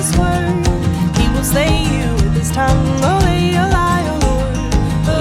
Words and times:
his 0.00 0.16
word. 0.16 0.66
He 1.18 1.28
will 1.28 1.44
slay 1.44 1.84
you 1.84 2.06
with 2.14 2.32
his 2.34 2.50
tongue. 2.50 3.00
Oh, 3.02 3.20
oh 3.60 3.68
Lord. 3.76 4.56
A 5.08 5.16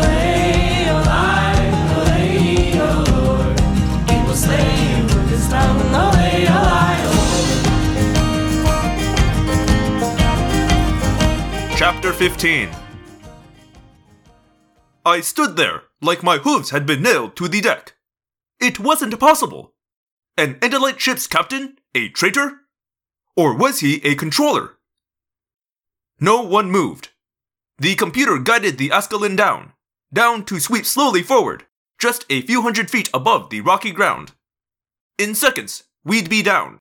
Lord. 2.79 3.59
He 4.09 4.15
will 4.25 4.39
slay 4.45 4.69
you 4.91 5.03
with 5.03 5.29
his 5.35 5.45
tongue. 5.49 5.81
Oh, 6.01 6.11
lie, 6.15 7.01
oh 7.07 7.17
Chapter 11.75 12.13
15 12.13 12.69
I 15.05 15.21
stood 15.21 15.57
there 15.57 15.83
like 16.01 16.23
my 16.23 16.37
hooves 16.37 16.69
had 16.69 16.85
been 16.85 17.01
nailed 17.01 17.35
to 17.35 17.49
the 17.49 17.59
deck. 17.59 17.95
It 18.61 18.79
wasn't 18.79 19.19
possible. 19.19 19.73
An 20.37 20.55
Andalite 20.55 20.99
ship's 20.99 21.27
captain? 21.27 21.79
A 21.95 22.07
traitor? 22.09 22.61
Or 23.39 23.55
was 23.55 23.79
he 23.79 24.03
a 24.03 24.15
controller? 24.15 24.78
No 26.19 26.41
one 26.41 26.69
moved. 26.69 27.09
The 27.77 27.95
computer 27.95 28.37
guided 28.37 28.77
the 28.77 28.91
Ascalon 28.91 29.35
down, 29.35 29.73
down 30.13 30.43
to 30.45 30.59
sweep 30.59 30.85
slowly 30.85 31.23
forward, 31.23 31.65
just 31.97 32.25
a 32.29 32.41
few 32.41 32.61
hundred 32.61 32.89
feet 32.89 33.09
above 33.13 33.49
the 33.49 33.61
rocky 33.61 33.91
ground. 33.91 34.33
In 35.17 35.33
seconds, 35.33 35.83
we'd 36.03 36.29
be 36.29 36.41
down. 36.41 36.79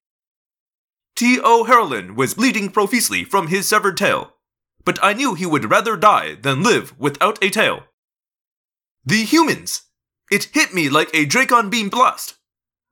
T.O. 1.15 1.65
Harlan 1.65 2.15
was 2.15 2.33
bleeding 2.33 2.69
profusely 2.69 3.23
from 3.23 3.47
his 3.47 3.67
severed 3.67 3.97
tail, 3.97 4.33
but 4.85 4.99
I 5.03 5.13
knew 5.13 5.35
he 5.35 5.45
would 5.45 5.69
rather 5.69 5.95
die 5.95 6.35
than 6.35 6.63
live 6.63 6.97
without 6.97 7.41
a 7.43 7.49
tail. 7.49 7.83
The 9.05 9.23
humans! 9.23 9.83
It 10.31 10.49
hit 10.53 10.73
me 10.73 10.89
like 10.89 11.09
a 11.13 11.25
Dracon 11.25 11.69
beam 11.69 11.89
blast. 11.89 12.35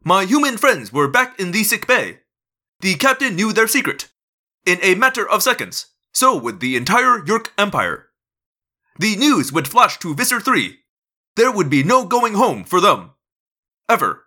My 0.04 0.26
human 0.26 0.58
friends 0.58 0.92
were 0.92 1.08
back 1.08 1.40
in 1.40 1.52
the 1.52 1.64
sick 1.64 1.88
bay. 1.88 2.20
The 2.80 2.96
captain 2.96 3.36
knew 3.36 3.54
their 3.54 3.68
secret. 3.68 4.10
In 4.66 4.80
a 4.82 4.96
matter 4.96 5.30
of 5.30 5.44
seconds, 5.44 5.88
so 6.14 6.36
would 6.38 6.60
the 6.60 6.76
entire 6.76 7.20
Yeerk 7.20 7.50
Empire. 7.58 8.08
The 9.00 9.16
news 9.16 9.52
would 9.52 9.68
flash 9.68 10.00
to 10.00 10.16
Visser 10.16 10.40
3. 10.40 10.80
There 11.36 11.52
would 11.52 11.70
be 11.70 11.84
no 11.84 12.06
going 12.06 12.34
home 12.34 12.64
for 12.64 12.82
them. 12.82 13.12
Ever. 13.88 14.26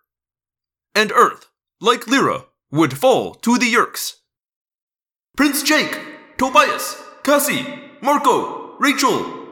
And 0.94 1.10
Earth, 1.12 1.48
like 1.80 2.06
Leera, 2.06 2.46
would 2.70 2.96
fall 2.96 3.34
to 3.34 3.58
the 3.58 3.72
Yeerks. 3.72 4.14
Prince 5.36 5.62
Jake, 5.62 5.98
Tobias, 6.38 7.02
Cassie, 7.24 7.66
Marco, 8.00 8.76
Rachel. 8.78 9.48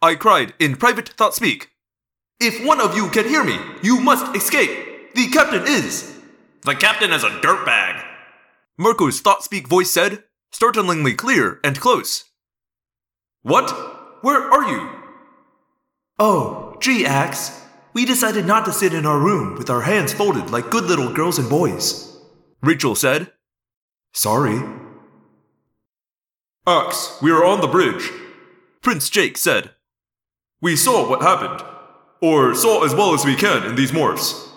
I 0.00 0.14
cried 0.14 0.54
in 0.58 0.76
private 0.76 1.08
thought 1.08 1.34
speak. 1.34 1.70
If 2.40 2.64
one 2.64 2.80
of 2.80 2.96
you 2.96 3.08
can 3.08 3.28
hear 3.28 3.44
me, 3.44 3.58
you 3.82 4.00
must 4.00 4.34
escape. 4.34 5.14
The 5.14 5.28
captain 5.28 5.62
is. 5.66 6.18
The 6.62 6.74
captain 6.74 7.12
is 7.12 7.24
a 7.24 7.30
dirtbag. 7.30 8.04
Marco's 8.78 9.20
thought 9.20 9.44
speak 9.44 9.68
voice 9.68 9.90
said, 9.90 10.24
startlingly 10.52 11.14
clear 11.14 11.58
and 11.64 11.80
close. 11.80 12.24
What? 13.42 13.70
Where 14.22 14.42
are 14.50 14.70
you? 14.70 14.90
Oh, 16.18 16.76
gee, 16.80 17.04
Axe. 17.04 17.60
We 17.94 18.04
decided 18.04 18.46
not 18.46 18.64
to 18.66 18.72
sit 18.72 18.94
in 18.94 19.04
our 19.04 19.18
room 19.18 19.56
with 19.56 19.68
our 19.68 19.82
hands 19.82 20.12
folded 20.12 20.50
like 20.50 20.70
good 20.70 20.84
little 20.84 21.12
girls 21.12 21.38
and 21.38 21.48
boys. 21.50 22.16
Rachel 22.62 22.94
said. 22.94 23.32
Sorry. 24.12 24.62
Axe, 26.66 27.18
we 27.20 27.30
are 27.32 27.44
on 27.44 27.60
the 27.60 27.66
bridge. 27.66 28.10
Prince 28.82 29.10
Jake 29.10 29.36
said. 29.36 29.70
We 30.60 30.76
saw 30.76 31.08
what 31.08 31.22
happened. 31.22 31.66
Or 32.20 32.54
saw 32.54 32.84
as 32.84 32.94
well 32.94 33.14
as 33.14 33.24
we 33.24 33.34
can 33.34 33.64
in 33.66 33.74
these 33.74 33.90
morphs. 33.90 34.48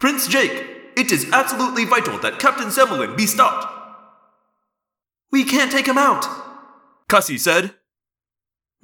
Prince 0.00 0.26
Jake, 0.26 0.64
it 0.96 1.12
is 1.12 1.30
absolutely 1.32 1.84
vital 1.84 2.18
that 2.20 2.38
Captain 2.38 2.68
Samilin 2.68 3.16
be 3.16 3.26
stopped. 3.26 3.73
We 5.34 5.42
can't 5.42 5.72
take 5.72 5.88
him 5.88 5.98
out, 5.98 6.24
Cassie 7.08 7.38
said. 7.38 7.74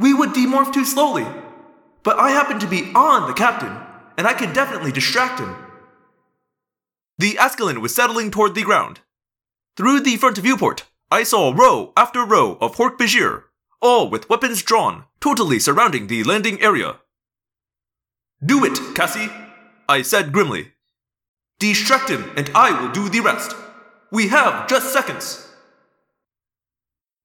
We 0.01 0.13
would 0.13 0.31
demorph 0.31 0.75
too 0.75 0.85
slowly. 0.85 1.25
But 2.03 2.19
I 2.19 2.31
happen 2.31 2.59
to 2.59 2.67
be 2.67 2.91
on 2.93 3.29
the 3.29 3.35
captain, 3.35 3.71
and 4.19 4.27
I 4.27 4.33
can 4.33 4.53
definitely 4.53 4.91
distract 4.91 5.39
him. 5.39 5.55
The 7.19 7.39
Ascalon 7.39 7.81
was 7.81 7.95
settling 7.95 8.33
toward 8.33 8.57
the 8.57 8.65
ground. 8.65 8.99
Through 9.77 10.01
the 10.01 10.17
front 10.17 10.39
viewport, 10.39 10.87
I 11.09 11.23
saw 11.23 11.55
row 11.55 11.93
after 11.97 12.25
row 12.25 12.59
of 12.61 12.75
Hork 12.75 12.99
Bajir, 12.99 13.45
all 13.81 14.11
with 14.11 14.29
weapons 14.29 14.65
drawn, 14.65 15.05
totally 15.21 15.61
surrounding 15.61 16.09
the 16.09 16.25
landing 16.25 16.61
area. 16.61 16.97
Do 18.45 18.65
it, 18.65 18.77
Cassie, 18.97 19.31
I 19.89 20.03
said 20.03 20.33
grimly. 20.33 20.73
Distract 21.61 22.11
him, 22.11 22.29
and 22.37 22.51
I 22.57 22.73
will 22.73 22.91
do 22.91 23.09
the 23.09 23.21
rest. 23.21 23.55
We 24.11 24.27
have 24.31 24.67
just 24.67 24.93
seconds. 24.93 25.47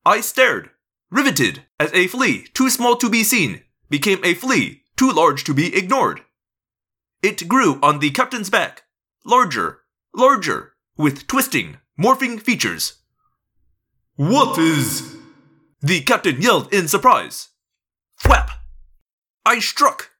I 0.05 0.21
stared, 0.21 0.69
riveted, 1.09 1.63
as 1.79 1.91
a 1.93 2.07
flea 2.07 2.47
too 2.53 2.69
small 2.69 2.95
to 2.97 3.09
be 3.09 3.23
seen 3.23 3.63
became 3.89 4.23
a 4.23 4.33
flea 4.35 4.83
too 4.95 5.11
large 5.11 5.43
to 5.45 5.53
be 5.53 5.75
ignored. 5.75 6.21
It 7.23 7.47
grew 7.47 7.79
on 7.81 7.99
the 7.99 8.11
captain's 8.11 8.49
back, 8.49 8.83
larger, 9.25 9.81
larger, 10.13 10.73
with 10.95 11.27
twisting, 11.27 11.77
morphing 11.99 12.39
features. 12.39 12.99
What 14.15 14.57
is. 14.57 15.15
The 15.81 16.01
captain 16.01 16.41
yelled 16.41 16.73
in 16.73 16.87
surprise. 16.87 17.49
Thwap! 18.21 18.49
I 19.45 19.59
struck. 19.59 20.11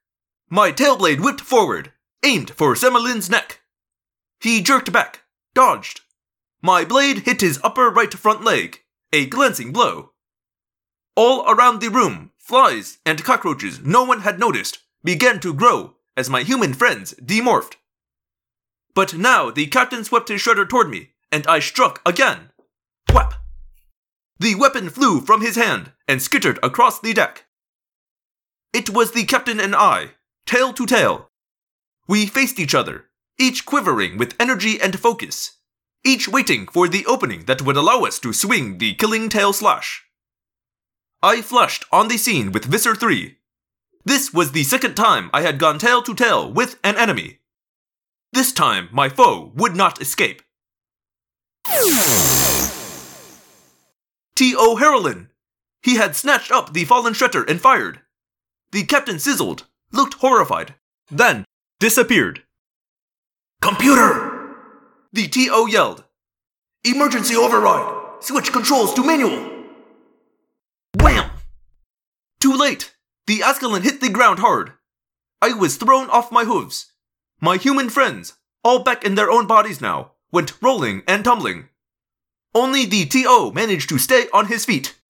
My 0.50 0.70
tail 0.70 0.96
blade 0.96 1.20
whipped 1.20 1.40
forward, 1.40 1.92
aimed 2.24 2.50
for 2.50 2.74
Samilin's 2.74 3.30
neck. 3.30 3.60
He 4.40 4.60
jerked 4.60 4.92
back, 4.92 5.22
dodged. 5.54 6.00
My 6.62 6.84
blade 6.84 7.18
hit 7.20 7.40
his 7.40 7.60
upper 7.62 7.90
right 7.90 8.12
front 8.12 8.44
leg, 8.44 8.80
a 9.16 9.24
glancing 9.24 9.72
blow. 9.72 10.12
All 11.14 11.50
around 11.50 11.80
the 11.80 11.88
room, 11.88 12.32
flies 12.36 12.98
and 13.06 13.24
cockroaches 13.24 13.80
no 13.80 14.04
one 14.04 14.20
had 14.20 14.38
noticed 14.38 14.80
began 15.02 15.40
to 15.40 15.54
grow 15.54 15.94
as 16.18 16.28
my 16.28 16.42
human 16.42 16.74
friends 16.74 17.14
demorphed. 17.14 17.76
But 18.94 19.14
now 19.14 19.50
the 19.50 19.68
captain 19.68 20.04
swept 20.04 20.28
his 20.28 20.42
shredder 20.42 20.68
toward 20.68 20.90
me, 20.90 21.12
and 21.32 21.46
I 21.46 21.60
struck 21.60 22.02
again. 22.04 22.50
Whap! 23.10 23.32
The 24.38 24.54
weapon 24.54 24.90
flew 24.90 25.22
from 25.22 25.40
his 25.40 25.56
hand 25.56 25.92
and 26.06 26.20
skittered 26.20 26.58
across 26.62 27.00
the 27.00 27.14
deck. 27.14 27.46
It 28.74 28.90
was 28.90 29.12
the 29.12 29.24
captain 29.24 29.58
and 29.58 29.74
I, 29.74 30.10
tail 30.44 30.74
to 30.74 30.84
tail. 30.84 31.30
We 32.06 32.26
faced 32.26 32.58
each 32.58 32.74
other, 32.74 33.06
each 33.38 33.64
quivering 33.64 34.18
with 34.18 34.36
energy 34.38 34.78
and 34.78 35.00
focus, 35.00 35.55
each 36.06 36.28
waiting 36.28 36.66
for 36.68 36.88
the 36.88 37.04
opening 37.06 37.44
that 37.46 37.62
would 37.62 37.76
allow 37.76 38.04
us 38.04 38.18
to 38.20 38.32
swing 38.32 38.78
the 38.78 38.94
killing 38.94 39.28
tail 39.28 39.52
slash. 39.52 40.04
I 41.22 41.42
flushed 41.42 41.84
on 41.90 42.08
the 42.08 42.16
scene 42.16 42.52
with 42.52 42.64
Visser 42.64 42.94
3. 42.94 43.36
This 44.04 44.32
was 44.32 44.52
the 44.52 44.62
second 44.62 44.94
time 44.94 45.30
I 45.34 45.42
had 45.42 45.58
gone 45.58 45.78
tail 45.78 46.00
to 46.02 46.14
tail 46.14 46.52
with 46.52 46.78
an 46.84 46.96
enemy. 46.96 47.40
This 48.32 48.52
time, 48.52 48.88
my 48.92 49.08
foe 49.08 49.50
would 49.56 49.74
not 49.74 50.00
escape. 50.00 50.42
T.O. 54.36 54.76
Harlan! 54.76 55.30
He 55.82 55.96
had 55.96 56.14
snatched 56.14 56.52
up 56.52 56.72
the 56.72 56.84
fallen 56.84 57.14
Shredder 57.14 57.48
and 57.48 57.60
fired. 57.60 58.00
The 58.70 58.84
captain 58.84 59.18
sizzled, 59.18 59.66
looked 59.90 60.14
horrified, 60.14 60.74
then 61.10 61.44
disappeared. 61.80 62.42
Computer! 63.60 64.35
The 65.16 65.28
TO 65.28 65.66
yelled. 65.70 66.04
Emergency 66.84 67.34
override! 67.34 68.22
Switch 68.22 68.52
controls 68.52 68.92
to 68.92 69.02
manual! 69.02 69.64
Wham! 71.00 71.30
Too 72.38 72.54
late! 72.54 72.94
The 73.26 73.42
Ascalon 73.42 73.80
hit 73.80 74.02
the 74.02 74.10
ground 74.10 74.40
hard. 74.40 74.74
I 75.40 75.54
was 75.54 75.78
thrown 75.78 76.10
off 76.10 76.30
my 76.30 76.44
hooves. 76.44 76.92
My 77.40 77.56
human 77.56 77.88
friends, 77.88 78.34
all 78.62 78.80
back 78.80 79.04
in 79.04 79.14
their 79.14 79.30
own 79.30 79.46
bodies 79.46 79.80
now, 79.80 80.12
went 80.32 80.60
rolling 80.60 81.02
and 81.08 81.24
tumbling. 81.24 81.70
Only 82.54 82.84
the 82.84 83.06
TO 83.06 83.52
managed 83.54 83.88
to 83.88 83.98
stay 83.98 84.26
on 84.34 84.48
his 84.48 84.66
feet. 84.66 85.00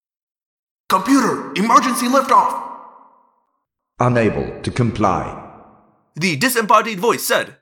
Computer, 0.87 1.51
emergency 1.57 2.07
liftoff! 2.07 2.77
Unable 3.99 4.61
to 4.61 4.71
comply. 4.71 5.51
The 6.15 6.37
disembodied 6.37 6.97
voice 6.97 7.25
said. 7.25 7.56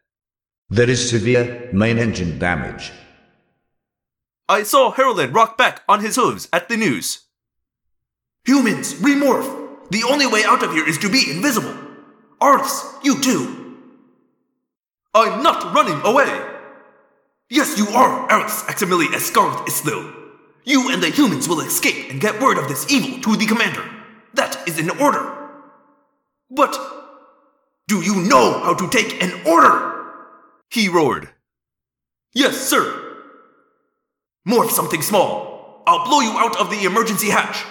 There 0.69 0.89
is 0.89 1.09
severe 1.09 1.69
main 1.73 1.99
engine 1.99 2.39
damage. 2.39 2.91
I 4.49 4.63
saw 4.63 4.91
Harlan 4.91 5.31
rock 5.31 5.57
back 5.57 5.83
on 5.87 6.01
his 6.01 6.15
hooves 6.15 6.47
at 6.51 6.69
the 6.69 6.77
news. 6.77 7.21
Humans, 8.45 8.95
remorph! 8.95 9.89
The 9.91 10.03
only 10.03 10.25
way 10.25 10.43
out 10.43 10.63
of 10.63 10.71
here 10.71 10.87
is 10.87 10.97
to 10.99 11.09
be 11.09 11.29
invisible. 11.29 11.75
Aristh, 12.41 12.97
you 13.03 13.21
too. 13.21 13.77
I'm 15.13 15.43
not 15.43 15.73
running 15.73 16.01
away. 16.03 16.53
Yes, 17.49 17.77
you 17.77 17.87
are, 17.89 18.27
Aristh 18.31 18.65
Aximili 18.65 19.05
Escarth 19.13 19.67
Islil. 19.67 20.13
You 20.63 20.91
and 20.91 21.01
the 21.01 21.09
humans 21.09 21.47
will 21.47 21.61
escape 21.61 22.09
and 22.09 22.19
get 22.19 22.41
word 22.41 22.57
of 22.57 22.67
this 22.67 22.91
evil 22.91 23.21
to 23.21 23.37
the 23.37 23.45
commander. 23.45 23.87
That 24.33 24.67
is 24.67 24.79
an 24.79 24.89
order. 24.89 25.31
But 26.49 26.75
do 27.87 28.01
you 28.01 28.15
know 28.15 28.59
how 28.59 28.73
to 28.73 28.89
take 28.89 29.21
an 29.21 29.31
order? 29.45 29.94
He 30.69 30.89
roared. 30.89 31.29
Yes, 32.33 32.57
sir. 32.57 33.01
Morph 34.47 34.71
something 34.71 35.01
small. 35.01 35.83
I'll 35.87 36.05
blow 36.05 36.19
you 36.19 36.31
out 36.31 36.59
of 36.59 36.69
the 36.69 36.83
emergency 36.83 37.29
hatch. 37.29 37.63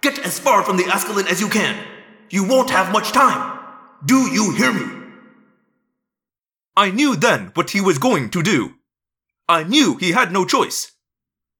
Get 0.00 0.18
as 0.18 0.38
far 0.38 0.62
from 0.62 0.76
the 0.76 0.86
Ascalon 0.86 1.26
as 1.26 1.40
you 1.40 1.48
can. 1.48 1.84
You 2.30 2.44
won't 2.44 2.70
have 2.70 2.92
much 2.92 3.12
time. 3.12 3.58
Do 4.04 4.32
you 4.32 4.52
hear 4.52 4.72
me? 4.72 5.00
I 6.76 6.90
knew 6.90 7.16
then 7.16 7.50
what 7.54 7.70
he 7.70 7.80
was 7.80 7.98
going 7.98 8.30
to 8.30 8.42
do. 8.42 8.74
I 9.48 9.64
knew 9.64 9.96
he 9.96 10.12
had 10.12 10.32
no 10.32 10.44
choice. 10.44 10.92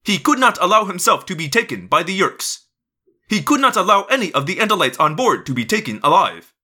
He 0.05 0.19
could 0.19 0.39
not 0.39 0.59
allow 0.61 0.85
himself 0.85 1.27
to 1.27 1.37
be 1.37 1.49
taken 1.49 1.87
by 1.87 2.03
the 2.03 2.19
Yeerks. 2.19 2.61
He 3.29 3.43
could 3.43 3.61
not 3.61 3.77
allow 3.77 4.05
any 4.05 4.33
of 4.33 4.47
the 4.47 4.57
Andalites 4.57 4.99
on 4.99 5.17
board 5.17 5.45
to 5.47 5.55
be 5.55 5.65
taken 5.65 6.01
alive. 6.03 6.55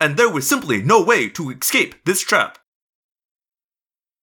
And 0.00 0.16
there 0.16 0.30
was 0.30 0.48
simply 0.48 0.82
no 0.82 1.02
way 1.02 1.28
to 1.30 1.50
escape 1.50 2.04
this 2.04 2.20
trap. 2.22 2.58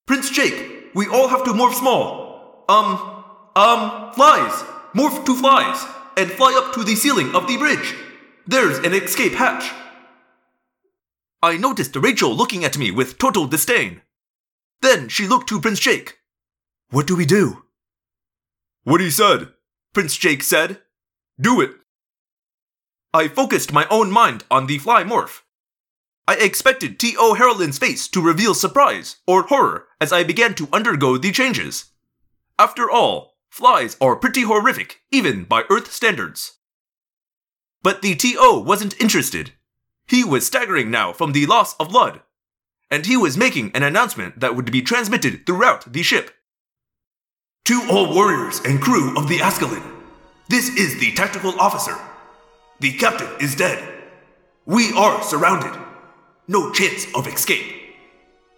Prince 0.10 0.32
Jake, 0.32 0.90
we 0.96 1.06
all 1.06 1.28
have 1.28 1.44
to 1.44 1.52
morph 1.52 1.76
small. 1.76 2.66
Um, 2.68 3.24
um, 3.56 4.12
flies. 4.14 4.64
Morph 4.96 5.24
to 5.24 5.36
flies 5.36 5.86
and 6.18 6.32
fly 6.32 6.52
up 6.58 6.74
to 6.74 6.84
the 6.84 6.96
ceiling 6.96 7.36
of 7.36 7.46
the 7.46 7.58
bridge. 7.58 7.94
There's 8.48 8.80
an 8.80 8.96
escape 8.96 9.34
hatch. 9.34 9.72
I 11.44 11.58
noticed 11.58 11.96
Rachel 11.96 12.36
looking 12.36 12.66
at 12.66 12.76
me 12.76 12.90
with 12.90 13.20
total 13.20 13.46
disdain. 13.46 14.02
Then 14.82 15.10
she 15.10 15.28
looked 15.28 15.48
to 15.50 15.62
Prince 15.62 15.80
Jake. 15.80 16.18
What 16.90 17.06
do 17.06 17.16
we 17.16 17.28
do? 17.28 17.66
What 18.86 19.02
he 19.02 19.12
said, 19.12 19.50
Prince 19.94 20.18
Jake 20.18 20.42
said. 20.42 20.82
Do 21.40 21.62
it. 21.62 21.70
I 23.14 23.28
focused 23.28 23.72
my 23.72 23.86
own 23.92 24.10
mind 24.10 24.44
on 24.50 24.66
the 24.66 24.80
fly 24.80 25.04
morph. 25.04 25.42
I 26.28 26.34
expected 26.34 26.98
T.O. 26.98 27.36
Harlan's 27.36 27.78
face 27.78 28.08
to 28.08 28.24
reveal 28.24 28.56
surprise 28.56 29.18
or 29.28 29.44
horror 29.44 29.86
as 30.02 30.14
I 30.14 30.24
began 30.24 30.54
to 30.56 30.70
undergo 30.72 31.18
the 31.18 31.32
changes. 31.32 31.86
After 32.58 32.90
all, 32.90 33.36
flies 33.50 33.98
are 34.00 34.16
pretty 34.16 34.44
horrific, 34.44 35.02
even 35.12 35.44
by 35.44 35.64
Earth 35.70 35.92
standards. 35.92 36.58
But 37.82 38.02
the 38.02 38.16
T.O. 38.16 38.60
wasn't 38.60 39.00
interested. 39.00 39.54
He 40.08 40.24
was 40.24 40.46
staggering 40.48 40.92
now 40.92 41.14
from 41.14 41.32
the 41.32 41.46
loss 41.46 41.76
of 41.76 41.90
blood, 41.90 42.22
and 42.90 43.06
he 43.06 43.16
was 43.16 43.38
making 43.38 43.72
an 43.74 43.84
announcement 43.84 44.40
that 44.40 44.56
would 44.56 44.72
be 44.72 44.82
transmitted 44.82 45.46
throughout 45.46 45.92
the 45.92 46.04
ship. 46.04 46.32
To 47.66 47.88
all 47.90 48.14
warriors 48.14 48.60
and 48.66 48.82
crew 48.82 49.16
of 49.18 49.30
the 49.30 49.42
Ascalon, 49.42 49.84
this 50.50 50.70
is 50.76 51.00
the 51.00 51.14
tactical 51.14 51.60
officer. 51.60 51.96
The 52.80 52.94
captain 52.94 53.30
is 53.40 53.56
dead. 53.56 53.88
We 54.66 54.92
are 54.94 55.22
surrounded. 55.22 55.80
No 56.48 56.72
chance 56.72 57.06
of 57.14 57.28
escape. 57.28 57.79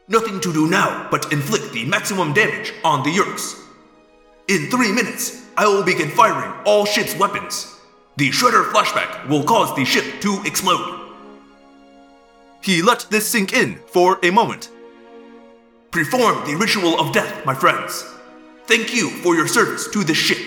Nothing 0.07 0.39
to 0.41 0.51
do 0.51 0.67
now 0.67 1.07
but 1.09 1.31
inflict 1.31 1.71
the 1.73 1.85
maximum 1.85 2.33
damage 2.33 2.73
on 2.83 3.03
the 3.03 3.09
Yeerks. 3.09 3.59
In 4.47 4.69
three 4.69 4.91
minutes, 4.91 5.45
I 5.55 5.65
will 5.65 5.83
begin 5.83 6.09
firing 6.09 6.53
all 6.65 6.85
ship's 6.85 7.15
weapons. 7.17 7.79
The 8.17 8.29
Shredder 8.29 8.69
flashback 8.71 9.29
will 9.29 9.43
cause 9.43 9.75
the 9.75 9.85
ship 9.85 10.21
to 10.21 10.41
explode. 10.45 10.99
He 12.61 12.81
let 12.81 13.07
this 13.09 13.27
sink 13.27 13.53
in 13.53 13.79
for 13.87 14.19
a 14.23 14.31
moment. 14.31 14.69
Perform 15.91 16.45
the 16.45 16.55
ritual 16.55 16.99
of 16.99 17.13
death, 17.13 17.45
my 17.45 17.53
friends. 17.53 18.05
Thank 18.65 18.93
you 18.93 19.09
for 19.09 19.35
your 19.35 19.47
service 19.47 19.87
to 19.89 20.03
this 20.03 20.17
ship. 20.17 20.37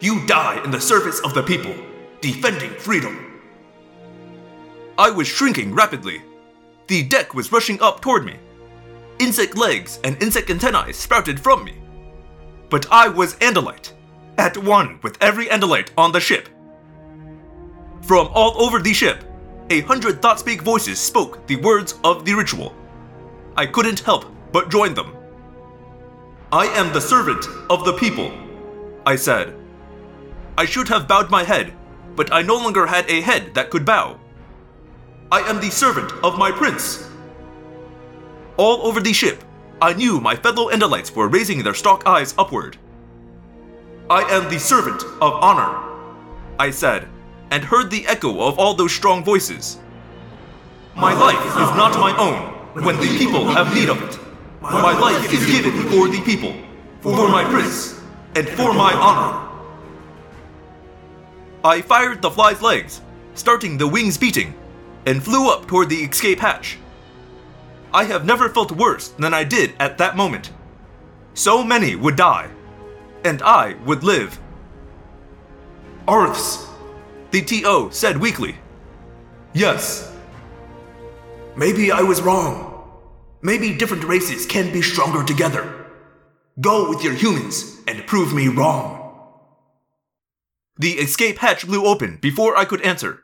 You 0.00 0.26
die 0.26 0.62
in 0.64 0.70
the 0.70 0.80
service 0.80 1.20
of 1.20 1.34
the 1.34 1.42
people, 1.42 1.74
defending 2.20 2.70
freedom. 2.70 3.40
I 4.98 5.10
was 5.10 5.26
shrinking 5.26 5.74
rapidly. 5.74 6.22
The 6.88 7.02
deck 7.02 7.34
was 7.34 7.52
rushing 7.52 7.80
up 7.80 8.00
toward 8.00 8.24
me. 8.24 8.36
Insect 9.22 9.56
legs 9.56 10.00
and 10.02 10.20
insect 10.20 10.50
antennae 10.50 10.92
sprouted 10.92 11.38
from 11.38 11.62
me. 11.62 11.74
But 12.70 12.88
I 12.90 13.06
was 13.06 13.36
Andalite, 13.36 13.92
at 14.36 14.56
one 14.56 14.98
with 15.04 15.16
every 15.20 15.46
Andalite 15.46 15.90
on 15.96 16.10
the 16.10 16.18
ship. 16.18 16.48
From 18.02 18.26
all 18.34 18.60
over 18.60 18.80
the 18.80 18.92
ship, 18.92 19.22
a 19.70 19.82
hundred 19.82 20.20
thought 20.20 20.40
speak 20.40 20.62
voices 20.62 20.98
spoke 20.98 21.46
the 21.46 21.54
words 21.54 22.00
of 22.02 22.24
the 22.24 22.34
ritual. 22.34 22.74
I 23.56 23.64
couldn't 23.64 24.00
help 24.00 24.24
but 24.50 24.72
join 24.72 24.92
them. 24.92 25.14
I 26.50 26.66
am 26.66 26.92
the 26.92 27.00
servant 27.00 27.46
of 27.70 27.84
the 27.84 27.92
people, 27.92 28.32
I 29.06 29.14
said. 29.14 29.54
I 30.58 30.64
should 30.64 30.88
have 30.88 31.06
bowed 31.06 31.30
my 31.30 31.44
head, 31.44 31.72
but 32.16 32.32
I 32.32 32.42
no 32.42 32.56
longer 32.56 32.86
had 32.86 33.08
a 33.08 33.20
head 33.20 33.54
that 33.54 33.70
could 33.70 33.86
bow. 33.86 34.18
I 35.30 35.42
am 35.42 35.60
the 35.60 35.70
servant 35.70 36.10
of 36.24 36.38
my 36.38 36.50
prince. 36.50 37.08
All 38.62 38.86
over 38.86 39.00
the 39.00 39.12
ship, 39.12 39.42
I 39.80 39.92
knew 39.92 40.20
my 40.20 40.36
fellow 40.36 40.70
Andalites 40.70 41.12
were 41.16 41.26
raising 41.26 41.64
their 41.64 41.74
stock 41.74 42.06
eyes 42.06 42.32
upward. 42.38 42.76
I 44.08 44.22
am 44.22 44.48
the 44.48 44.60
servant 44.60 45.02
of 45.20 45.32
honor, 45.42 45.82
I 46.60 46.70
said, 46.70 47.08
and 47.50 47.64
heard 47.64 47.90
the 47.90 48.06
echo 48.06 48.40
of 48.40 48.60
all 48.60 48.74
those 48.74 48.92
strong 48.92 49.24
voices. 49.24 49.80
My 50.94 51.12
life 51.12 51.44
is 51.44 51.76
not 51.76 51.98
my 51.98 52.16
own 52.16 52.84
when 52.84 52.96
the 52.98 53.18
people 53.18 53.46
have 53.46 53.74
need 53.74 53.88
of 53.88 54.00
it. 54.00 54.16
My 54.60 54.96
life 54.96 55.32
is 55.32 55.44
given 55.44 55.72
for 55.90 56.06
the 56.06 56.22
people, 56.24 56.54
for 57.00 57.28
my 57.28 57.42
prince, 57.42 58.00
and 58.36 58.48
for 58.50 58.72
my 58.72 58.92
honor. 58.92 59.48
I 61.64 61.82
fired 61.82 62.22
the 62.22 62.30
fly's 62.30 62.62
legs, 62.62 63.00
starting 63.34 63.76
the 63.76 63.88
wings 63.88 64.16
beating, 64.16 64.54
and 65.04 65.20
flew 65.20 65.50
up 65.50 65.66
toward 65.66 65.88
the 65.88 66.04
escape 66.04 66.38
hatch. 66.38 66.78
I 67.94 68.04
have 68.04 68.24
never 68.24 68.48
felt 68.48 68.72
worse 68.72 69.08
than 69.08 69.34
I 69.34 69.44
did 69.44 69.74
at 69.78 69.98
that 69.98 70.16
moment. 70.16 70.50
So 71.34 71.62
many 71.62 71.94
would 71.94 72.16
die, 72.16 72.50
and 73.24 73.42
I 73.42 73.74
would 73.84 74.02
live. 74.02 74.38
Aristh, 76.08 76.68
the 77.30 77.42
TO 77.42 77.88
said 77.92 78.18
weakly. 78.18 78.56
Yes. 79.52 80.10
Maybe 81.56 81.92
I 81.92 82.02
was 82.02 82.22
wrong. 82.22 82.90
Maybe 83.42 83.76
different 83.76 84.04
races 84.04 84.46
can 84.46 84.72
be 84.72 84.82
stronger 84.82 85.24
together. 85.24 85.86
Go 86.60 86.88
with 86.88 87.02
your 87.02 87.14
humans 87.14 87.80
and 87.86 88.06
prove 88.06 88.34
me 88.34 88.48
wrong. 88.48 88.98
The 90.78 90.92
escape 90.92 91.38
hatch 91.38 91.66
blew 91.66 91.84
open 91.84 92.18
before 92.20 92.56
I 92.56 92.64
could 92.64 92.82
answer. 92.82 93.21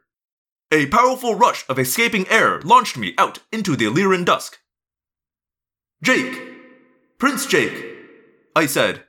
A 0.70 0.87
powerful 0.87 1.35
rush 1.35 1.65
of 1.70 1.79
escaping 1.79 2.29
air 2.29 2.61
launched 2.61 2.99
me 2.99 3.15
out 3.17 3.38
into 3.50 3.75
the 3.75 3.87
Leeran 3.87 4.26
dusk. 4.26 4.59
Jake! 6.03 6.43
Prince 7.17 7.47
Jake! 7.47 7.87
I 8.55 8.67
said. 8.67 9.05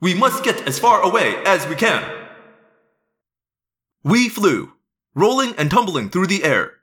We 0.00 0.14
must 0.14 0.44
get 0.44 0.66
as 0.68 0.78
far 0.78 1.02
away 1.02 1.34
as 1.44 1.66
we 1.66 1.74
can. 1.74 2.04
We 4.04 4.28
flew, 4.28 4.74
rolling 5.12 5.54
and 5.56 5.72
tumbling 5.72 6.08
through 6.08 6.28
the 6.28 6.44
air, 6.44 6.74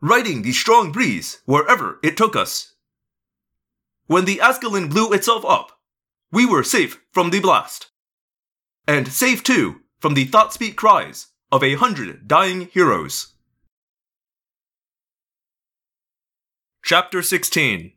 riding 0.00 0.42
the 0.42 0.52
strong 0.52 0.92
breeze 0.92 1.42
wherever 1.44 1.98
it 2.02 2.16
took 2.16 2.36
us. 2.36 2.74
When 4.06 4.24
the 4.24 4.40
Ascalon 4.40 4.88
blew 4.88 5.12
itself 5.12 5.44
up, 5.44 5.80
we 6.30 6.46
were 6.46 6.62
safe 6.62 7.02
from 7.10 7.30
the 7.30 7.40
blast. 7.40 7.90
And 8.86 9.08
safe 9.08 9.42
too 9.42 9.80
from 9.98 10.14
the 10.14 10.26
Thoughtspeak 10.26 10.76
cries 10.76 11.26
of 11.50 11.64
a 11.64 11.74
hundred 11.74 12.28
dying 12.28 12.68
heroes. 12.72 13.31
Chapter 16.84 17.22
16 17.22 17.92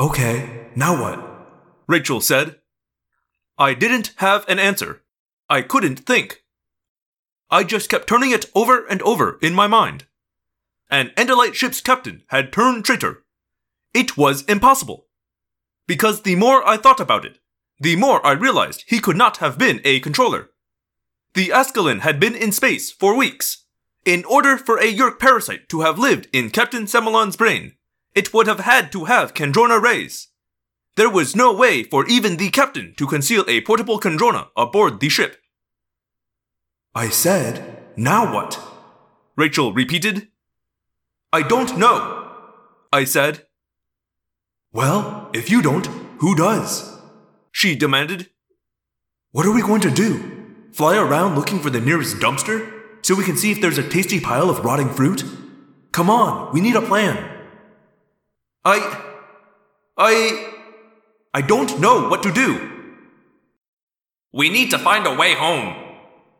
Okay, 0.00 0.68
now 0.74 0.98
what? 0.98 1.20
Rachel 1.86 2.22
said. 2.22 2.56
I 3.58 3.74
didn't 3.74 4.14
have 4.16 4.48
an 4.48 4.58
answer. 4.58 5.02
I 5.50 5.60
couldn't 5.60 6.00
think. 6.00 6.42
I 7.50 7.64
just 7.64 7.90
kept 7.90 8.08
turning 8.08 8.30
it 8.30 8.46
over 8.54 8.86
and 8.86 9.02
over 9.02 9.38
in 9.42 9.54
my 9.54 9.66
mind. 9.66 10.06
An 10.90 11.10
Andalite 11.18 11.52
ship's 11.52 11.82
captain 11.82 12.22
had 12.28 12.50
turned 12.50 12.86
traitor. 12.86 13.24
It 13.92 14.16
was 14.16 14.42
impossible. 14.44 15.06
Because 15.86 16.22
the 16.22 16.36
more 16.36 16.66
I 16.66 16.78
thought 16.78 16.98
about 16.98 17.26
it, 17.26 17.40
the 17.78 17.96
more 17.96 18.24
I 18.26 18.32
realized 18.32 18.84
he 18.86 19.00
could 19.00 19.18
not 19.18 19.36
have 19.36 19.58
been 19.58 19.82
a 19.84 20.00
controller. 20.00 20.48
The 21.34 21.52
Ascalon 21.52 22.00
had 22.00 22.18
been 22.18 22.34
in 22.34 22.52
space 22.52 22.90
for 22.90 23.14
weeks. 23.14 23.66
In 24.06 24.24
order 24.24 24.56
for 24.56 24.78
a 24.78 24.92
Yeerk 24.92 25.18
parasite 25.18 25.68
to 25.68 25.82
have 25.82 25.98
lived 25.98 26.26
in 26.32 26.50
Captain 26.50 26.84
Samilin's 26.84 27.36
brain, 27.36 27.74
it 28.14 28.32
would 28.32 28.46
have 28.46 28.60
had 28.60 28.90
to 28.92 29.04
have 29.04 29.34
Kandrona 29.34 29.80
rays. 29.80 30.28
There 30.96 31.10
was 31.10 31.36
no 31.36 31.52
way 31.52 31.82
for 31.82 32.06
even 32.06 32.36
the 32.36 32.50
captain 32.50 32.94
to 32.96 33.06
conceal 33.06 33.44
a 33.46 33.60
portable 33.60 34.00
Kandrona 34.00 34.48
aboard 34.56 35.00
the 35.00 35.10
ship. 35.10 35.36
I 36.94 37.10
said, 37.10 37.78
now 37.94 38.34
what? 38.34 38.58
Rachel 39.36 39.72
repeated. 39.72 40.28
I 41.32 41.42
don't 41.42 41.78
know, 41.78 42.32
I 42.92 43.04
said. 43.04 43.46
Well, 44.72 45.30
if 45.34 45.50
you 45.50 45.60
don't, 45.60 45.86
who 46.18 46.34
does? 46.34 46.98
She 47.52 47.74
demanded. 47.76 48.30
What 49.32 49.46
are 49.46 49.52
we 49.52 49.62
going 49.62 49.82
to 49.82 49.90
do? 49.90 50.54
Fly 50.72 50.96
around 50.96 51.34
looking 51.34 51.60
for 51.60 51.70
the 51.70 51.80
nearest 51.80 52.16
dumpster? 52.16 52.79
So 53.02 53.14
we 53.14 53.24
can 53.24 53.36
see 53.36 53.50
if 53.52 53.60
there's 53.60 53.78
a 53.78 53.88
tasty 53.88 54.20
pile 54.20 54.50
of 54.50 54.64
rotting 54.64 54.90
fruit? 54.90 55.24
Come 55.92 56.10
on, 56.10 56.52
we 56.52 56.60
need 56.60 56.76
a 56.76 56.82
plan. 56.82 57.38
I. 58.64 59.02
I. 59.96 60.52
I 61.32 61.40
don't 61.40 61.80
know 61.80 62.08
what 62.08 62.22
to 62.24 62.32
do. 62.32 62.70
We 64.32 64.48
need 64.48 64.70
to 64.70 64.78
find 64.78 65.06
a 65.06 65.14
way 65.14 65.34
home, 65.34 65.74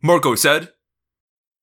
Marco 0.03 0.35
said. 0.35 0.71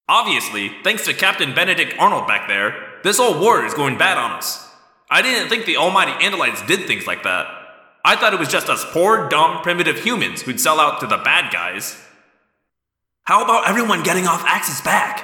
Obviously, 0.10 0.72
thanks 0.84 1.06
to 1.06 1.14
Captain 1.14 1.54
Benedict 1.54 1.94
Arnold 2.00 2.28
back 2.28 2.48
there, 2.48 3.00
this 3.04 3.18
whole 3.18 3.40
war 3.40 3.66
is 3.66 3.74
going 3.74 3.98
bad 3.98 4.18
on 4.18 4.32
us. 4.32 4.66
I 5.10 5.22
didn't 5.22 5.50
think 5.50 5.66
the 5.66 5.78
almighty 5.78 6.12
Andalites 6.24 6.66
did 6.66 6.88
things 6.88 7.08
like 7.08 7.24
that. 7.24 7.48
I 8.04 8.16
thought 8.16 8.34
it 8.34 8.40
was 8.40 8.50
just 8.50 8.70
us 8.70 8.86
poor, 8.92 9.28
dumb, 9.30 9.62
primitive 9.62 10.00
humans 10.00 10.42
who'd 10.42 10.60
sell 10.60 10.80
out 10.80 11.00
to 11.02 11.08
the 11.08 11.18
bad 11.18 11.52
guys. 11.52 12.02
How 13.28 13.44
about 13.44 13.68
everyone 13.68 14.04
getting 14.04 14.26
off 14.26 14.46
Axe's 14.46 14.80
back? 14.80 15.22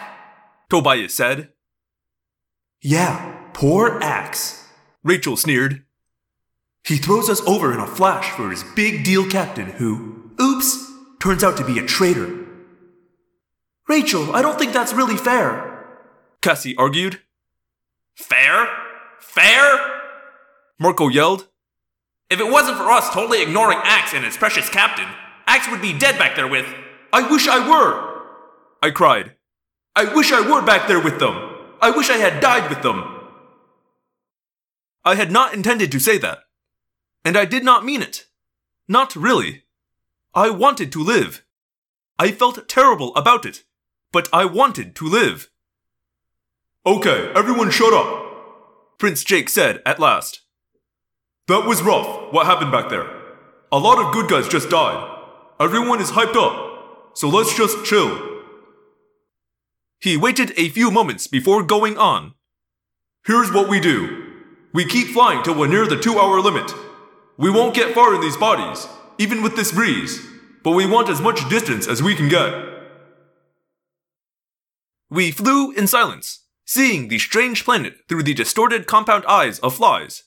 Tobias 0.70 1.16
said. 1.16 1.54
Yeah, 2.82 3.48
poor 3.54 3.98
Axe. 4.04 4.68
Rachel 5.06 5.38
sneered. 5.38 5.86
He 6.84 6.98
throws 6.98 7.30
us 7.30 7.40
over 7.48 7.72
in 7.72 7.80
a 7.80 7.88
flash 7.88 8.30
for 8.32 8.50
his 8.50 8.66
big 8.76 9.06
deal 9.06 9.26
captain 9.30 9.68
who, 9.68 10.32
oops, 10.42 10.86
turns 11.22 11.46
out 11.46 11.56
to 11.56 11.66
be 11.66 11.80
a 11.80 11.86
traitor. 11.86 12.46
Rachel, 13.88 14.36
I 14.36 14.42
don't 14.42 14.60
think 14.60 14.74
that's 14.74 14.92
really 14.92 15.16
fair. 15.16 15.88
Cassie 16.42 16.76
argued. 16.76 17.22
Fair? 18.18 18.68
Fair? 19.22 20.02
Marco 20.78 21.08
yelled. 21.08 21.48
If 22.30 22.42
it 22.42 22.52
wasn't 22.52 22.76
for 22.76 22.92
us 22.92 23.10
totally 23.14 23.42
ignoring 23.42 23.80
Axe 23.82 24.14
and 24.14 24.26
his 24.26 24.36
precious 24.36 24.68
captain, 24.68 25.08
Axe 25.48 25.72
would 25.72 25.82
be 25.82 25.98
dead 25.98 26.20
back 26.20 26.36
there 26.36 26.50
with, 26.50 26.66
I 27.14 27.30
wish 27.30 27.48
I 27.48 27.60
were! 27.70 28.24
I 28.82 28.90
cried. 28.90 29.36
I 29.96 30.12
wish 30.16 30.32
I 30.32 30.42
were 30.42 30.66
back 30.66 30.88
there 30.88 31.00
with 31.00 31.20
them! 31.20 31.36
I 31.80 31.92
wish 31.92 32.10
I 32.10 32.18
had 32.18 32.42
died 32.42 32.72
with 32.72 32.82
them! 32.82 33.04
I 35.06 35.14
had 35.14 35.32
not 35.32 35.54
intended 35.54 35.92
to 35.92 36.00
say 36.00 36.18
that. 36.18 36.40
And 37.24 37.38
I 37.38 37.46
did 37.46 37.64
not 37.64 37.86
mean 37.86 38.02
it. 38.02 38.26
Not 38.88 39.16
really. 39.16 39.66
I 40.34 40.50
wanted 40.50 40.92
to 40.94 41.04
live. 41.04 41.46
I 42.18 42.32
felt 42.32 42.68
terrible 42.68 43.14
about 43.16 43.46
it, 43.46 43.64
but 44.12 44.28
I 44.34 44.46
wanted 44.46 44.96
to 44.96 45.06
live. 45.06 45.52
Okay, 46.84 47.32
everyone 47.36 47.70
shut 47.70 47.94
up, 47.94 48.98
Prince 48.98 49.24
Jake 49.24 49.50
said 49.50 49.84
at 49.86 50.00
last. 50.00 50.42
That 51.48 51.68
was 51.68 51.84
rough, 51.84 52.34
what 52.34 52.48
happened 52.48 52.72
back 52.72 52.90
there. 52.90 53.08
A 53.72 53.78
lot 53.78 54.04
of 54.04 54.14
good 54.14 54.30
guys 54.30 54.48
just 54.48 54.72
died. 54.72 55.12
Everyone 55.60 56.02
is 56.02 56.12
hyped 56.12 56.36
up, 56.36 56.73
so 57.14 57.30
let's 57.30 57.56
just 57.56 57.86
chill. 57.86 58.42
He 60.00 60.18
waited 60.18 60.52
a 60.58 60.70
few 60.70 60.92
moments 60.92 61.28
before 61.28 61.64
going 61.64 61.98
on. 61.98 62.34
Here's 63.26 63.52
what 63.52 63.70
we 63.70 63.80
do 63.80 64.20
we 64.74 64.86
keep 64.86 65.08
flying 65.08 65.44
till 65.44 65.56
we're 65.56 65.68
near 65.68 65.88
the 65.88 66.00
two 66.00 66.20
hour 66.20 66.42
limit. 66.42 66.74
We 67.38 67.50
won't 67.50 67.76
get 67.76 67.94
far 67.94 68.14
in 68.14 68.22
these 68.22 68.38
bodies, 68.38 68.88
even 69.18 69.42
with 69.42 69.56
this 69.56 69.72
breeze, 69.72 70.20
but 70.64 70.72
we 70.72 70.86
want 70.86 71.10
as 71.10 71.22
much 71.22 71.48
distance 71.50 71.88
as 71.88 72.04
we 72.04 72.16
can 72.16 72.30
get. 72.30 72.54
We 75.10 75.32
flew 75.32 75.72
in 75.72 75.88
silence, 75.88 76.46
seeing 76.66 77.08
the 77.08 77.20
strange 77.20 77.64
planet 77.64 77.98
through 78.10 78.24
the 78.24 78.34
distorted 78.34 78.88
compound 78.88 79.26
eyes 79.26 79.60
of 79.60 79.76
flies, 79.76 80.24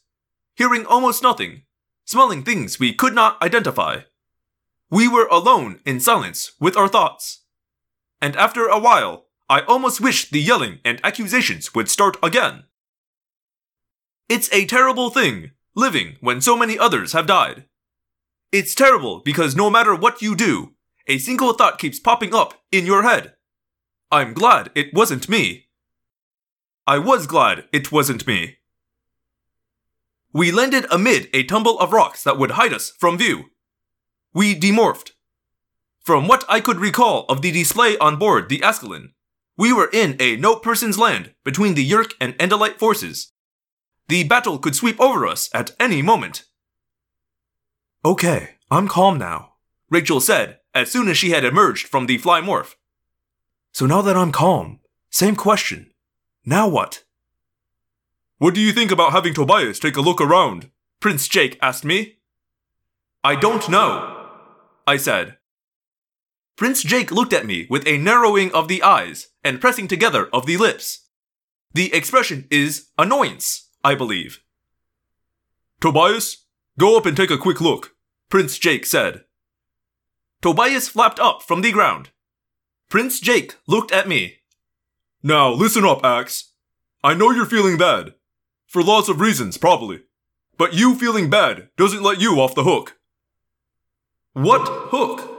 hearing 0.54 0.86
almost 0.86 1.22
nothing, 1.22 1.62
smelling 2.04 2.44
things 2.44 2.78
we 2.78 2.94
could 2.94 3.14
not 3.14 3.40
identify. 3.42 4.00
We 4.90 5.08
were 5.08 5.26
alone 5.26 5.80
in 5.84 6.00
silence 6.00 6.52
with 6.60 6.76
our 6.76 6.88
thoughts. 6.88 7.42
And 8.20 8.36
after 8.36 8.66
a 8.66 8.78
while, 8.78 9.26
I 9.48 9.60
almost 9.60 10.00
wished 10.00 10.32
the 10.32 10.40
yelling 10.40 10.78
and 10.84 11.00
accusations 11.04 11.74
would 11.74 11.88
start 11.88 12.16
again. 12.22 12.64
It's 14.28 14.52
a 14.52 14.66
terrible 14.66 15.10
thing, 15.10 15.52
living 15.74 16.16
when 16.20 16.40
so 16.40 16.56
many 16.56 16.78
others 16.78 17.12
have 17.12 17.26
died. 17.26 17.64
It's 18.52 18.74
terrible 18.74 19.20
because 19.24 19.54
no 19.54 19.70
matter 19.70 19.94
what 19.94 20.22
you 20.22 20.34
do, 20.34 20.74
a 21.06 21.18
single 21.18 21.52
thought 21.52 21.78
keeps 21.78 22.00
popping 22.00 22.34
up 22.34 22.54
in 22.72 22.86
your 22.86 23.02
head. 23.02 23.34
I'm 24.10 24.34
glad 24.34 24.70
it 24.74 24.94
wasn't 24.94 25.28
me. 25.28 25.66
I 26.86 26.98
was 26.98 27.26
glad 27.26 27.64
it 27.72 27.90
wasn't 27.90 28.26
me. 28.26 28.58
We 30.32 30.52
landed 30.52 30.86
amid 30.90 31.28
a 31.32 31.44
tumble 31.44 31.78
of 31.78 31.92
rocks 31.92 32.22
that 32.24 32.38
would 32.38 32.52
hide 32.52 32.72
us 32.72 32.90
from 32.98 33.18
view. 33.18 33.46
We 34.34 34.58
demorphed. 34.58 35.12
From 36.00 36.28
what 36.28 36.44
I 36.48 36.60
could 36.60 36.78
recall 36.78 37.24
of 37.28 37.42
the 37.42 37.50
display 37.50 37.98
on 37.98 38.16
board 38.16 38.48
the 38.48 38.62
Ascalon, 38.62 39.14
we 39.56 39.72
were 39.72 39.90
in 39.92 40.16
a 40.20 40.36
no 40.36 40.56
person's 40.56 40.98
land 40.98 41.34
between 41.44 41.74
the 41.74 41.88
Yeerk 41.88 42.12
and 42.20 42.36
Andalite 42.38 42.78
forces. 42.78 43.32
The 44.08 44.24
battle 44.24 44.58
could 44.58 44.76
sweep 44.76 45.00
over 45.00 45.26
us 45.26 45.50
at 45.52 45.72
any 45.80 46.02
moment. 46.02 46.44
Okay, 48.04 48.50
I'm 48.70 48.86
calm 48.86 49.18
now, 49.18 49.54
Rachel 49.90 50.20
said 50.20 50.60
as 50.76 50.92
soon 50.92 51.08
as 51.08 51.16
she 51.16 51.30
had 51.30 51.44
emerged 51.44 51.88
from 51.88 52.06
the 52.06 52.18
fly 52.18 52.40
morph. 52.40 52.74
So 53.72 53.86
now 53.86 54.02
that 54.02 54.16
I'm 54.16 54.30
calm, 54.30 54.80
same 55.10 55.34
question. 55.34 55.90
Now 56.44 56.68
what? 56.68 57.02
What 58.38 58.54
do 58.54 58.60
you 58.60 58.72
think 58.72 58.90
about 58.90 59.12
having 59.12 59.32
Tobias 59.32 59.78
take 59.78 59.96
a 59.96 60.02
look 60.02 60.20
around? 60.20 60.70
Prince 61.00 61.26
Jake 61.28 61.58
asked 61.62 61.84
me. 61.84 62.18
I 63.24 63.34
don't 63.34 63.68
know, 63.70 64.15
I 64.86 64.96
said. 64.96 65.38
Prince 66.56 66.82
Jake 66.82 67.10
looked 67.10 67.32
at 67.32 67.46
me 67.46 67.66
with 67.68 67.86
a 67.86 67.98
narrowing 67.98 68.52
of 68.52 68.68
the 68.68 68.82
eyes 68.82 69.28
and 69.44 69.60
pressing 69.60 69.88
together 69.88 70.28
of 70.32 70.46
the 70.46 70.56
lips. 70.56 71.08
The 71.74 71.92
expression 71.92 72.46
is 72.50 72.88
annoyance, 72.96 73.68
I 73.84 73.94
believe. 73.94 74.42
Tobias, 75.80 76.46
go 76.78 76.96
up 76.96 77.04
and 77.04 77.16
take 77.16 77.30
a 77.30 77.36
quick 77.36 77.60
look, 77.60 77.94
Prince 78.30 78.58
Jake 78.58 78.86
said. 78.86 79.24
Tobias 80.40 80.88
flapped 80.88 81.20
up 81.20 81.42
from 81.42 81.60
the 81.60 81.72
ground. 81.72 82.10
Prince 82.88 83.20
Jake 83.20 83.56
looked 83.66 83.92
at 83.92 84.08
me. 84.08 84.36
Now, 85.22 85.50
listen 85.50 85.84
up, 85.84 86.04
Axe. 86.04 86.52
I 87.02 87.14
know 87.14 87.30
you're 87.30 87.46
feeling 87.46 87.76
bad. 87.76 88.14
For 88.66 88.82
lots 88.82 89.08
of 89.08 89.20
reasons, 89.20 89.58
probably. 89.58 90.02
But 90.56 90.72
you 90.72 90.94
feeling 90.94 91.28
bad 91.28 91.68
doesn't 91.76 92.02
let 92.02 92.20
you 92.20 92.40
off 92.40 92.54
the 92.54 92.64
hook. 92.64 92.95
What 94.36 94.68
hook? 94.68 95.30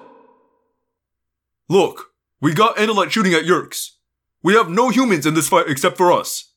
Look, 1.69 2.13
we 2.41 2.55
got 2.55 2.77
Andalite 2.77 3.11
shooting 3.11 3.35
at 3.35 3.43
Yeerks. 3.43 3.91
We 4.41 4.55
have 4.55 4.71
no 4.71 4.89
humans 4.89 5.27
in 5.27 5.35
this 5.35 5.49
fight 5.49 5.67
except 5.67 5.97
for 5.97 6.11
us. 6.11 6.53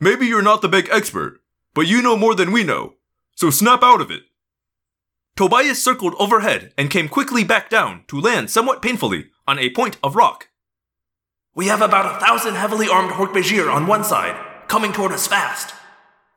Maybe 0.00 0.24
you're 0.24 0.40
not 0.40 0.62
the 0.62 0.68
big 0.70 0.88
expert, 0.90 1.42
but 1.74 1.86
you 1.86 2.00
know 2.00 2.16
more 2.16 2.34
than 2.34 2.52
we 2.52 2.64
know, 2.64 2.94
so 3.34 3.50
snap 3.50 3.82
out 3.82 4.00
of 4.00 4.10
it. 4.10 4.22
Tobias 5.36 5.84
circled 5.84 6.14
overhead 6.18 6.72
and 6.78 6.88
came 6.88 7.06
quickly 7.06 7.44
back 7.44 7.68
down 7.68 8.04
to 8.08 8.18
land 8.18 8.48
somewhat 8.48 8.80
painfully 8.80 9.26
on 9.46 9.58
a 9.58 9.68
point 9.68 9.98
of 10.02 10.16
rock. 10.16 10.48
We 11.54 11.66
have 11.66 11.82
about 11.82 12.16
a 12.16 12.24
thousand 12.24 12.54
heavily 12.54 12.88
armed 12.88 13.10
Hork-Bajir 13.10 13.70
on 13.70 13.86
one 13.86 14.04
side, 14.04 14.42
coming 14.68 14.94
toward 14.94 15.12
us 15.12 15.26
fast. 15.26 15.74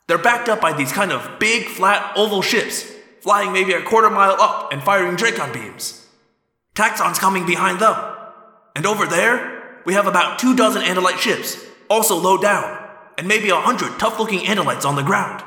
They're 0.08 0.18
backed 0.18 0.50
up 0.50 0.60
by 0.60 0.74
these 0.74 0.92
kind 0.92 1.14
of 1.14 1.40
big, 1.40 1.68
flat, 1.68 2.12
oval 2.18 2.42
ships, 2.42 2.92
flying 3.28 3.52
maybe 3.52 3.74
a 3.74 3.82
quarter 3.82 4.10
mile 4.10 4.38
up 4.40 4.72
and 4.72 4.82
firing 4.82 5.18
Dracon 5.18 5.52
beams. 5.52 6.08
Taxxon's 6.76 7.20
coming 7.20 7.46
behind 7.46 7.78
them. 7.82 7.94
And 8.74 8.86
over 8.86 9.06
there, 9.06 9.82
we 9.86 9.96
have 9.96 10.08
about 10.08 10.40
two 10.40 10.56
dozen 10.56 10.82
Andalite 10.82 11.18
ships, 11.18 11.62
also 11.90 12.16
low 12.16 12.38
down, 12.38 12.88
and 13.18 13.28
maybe 13.28 13.50
a 13.50 13.60
hundred 13.60 14.00
tough 14.00 14.18
looking 14.18 14.40
Andalites 14.46 14.86
on 14.86 14.96
the 14.96 15.04
ground. 15.04 15.44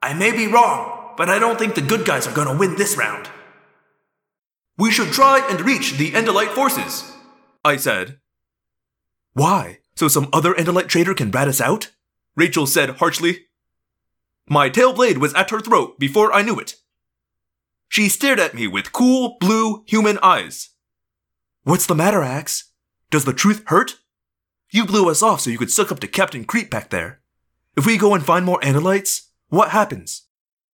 I 0.00 0.14
may 0.14 0.30
be 0.30 0.46
wrong, 0.46 1.14
but 1.16 1.28
I 1.28 1.40
don't 1.40 1.58
think 1.58 1.74
the 1.74 1.80
good 1.82 2.06
guys 2.06 2.28
are 2.28 2.34
gonna 2.34 2.56
win 2.56 2.76
this 2.76 2.96
round. 2.96 3.28
We 4.78 4.92
should 4.92 5.10
try 5.10 5.44
and 5.50 5.60
reach 5.60 5.94
the 5.94 6.12
Andalite 6.12 6.54
forces, 6.54 7.10
I 7.64 7.78
said. 7.78 8.20
Why? 9.32 9.80
So 9.96 10.06
some 10.06 10.28
other 10.32 10.54
Andalite 10.54 10.86
traitor 10.86 11.14
can 11.14 11.32
rat 11.32 11.48
us 11.48 11.60
out? 11.60 11.90
Rachel 12.36 12.68
said 12.68 12.90
harshly. 12.90 13.46
My 14.48 14.68
tail 14.68 14.92
blade 14.92 15.18
was 15.18 15.34
at 15.34 15.50
her 15.50 15.58
throat 15.58 15.98
before 15.98 16.32
I 16.32 16.42
knew 16.42 16.60
it. 16.60 16.76
She 17.92 18.08
stared 18.08 18.40
at 18.40 18.54
me 18.54 18.66
with 18.66 18.90
cool, 18.90 19.36
blue, 19.38 19.84
human 19.86 20.18
eyes. 20.22 20.70
What's 21.64 21.84
the 21.84 21.94
matter, 21.94 22.22
Axe? 22.22 22.72
Does 23.10 23.26
the 23.26 23.34
truth 23.34 23.64
hurt? 23.66 23.96
You 24.70 24.86
blew 24.86 25.10
us 25.10 25.22
off 25.22 25.42
so 25.42 25.50
you 25.50 25.58
could 25.58 25.70
suck 25.70 25.92
up 25.92 26.00
to 26.00 26.08
Captain 26.08 26.46
Creep 26.46 26.70
back 26.70 26.88
there. 26.88 27.20
If 27.76 27.84
we 27.84 27.98
go 27.98 28.14
and 28.14 28.24
find 28.24 28.46
more 28.46 28.58
Andalites, 28.60 29.26
what 29.48 29.72
happens? 29.72 30.22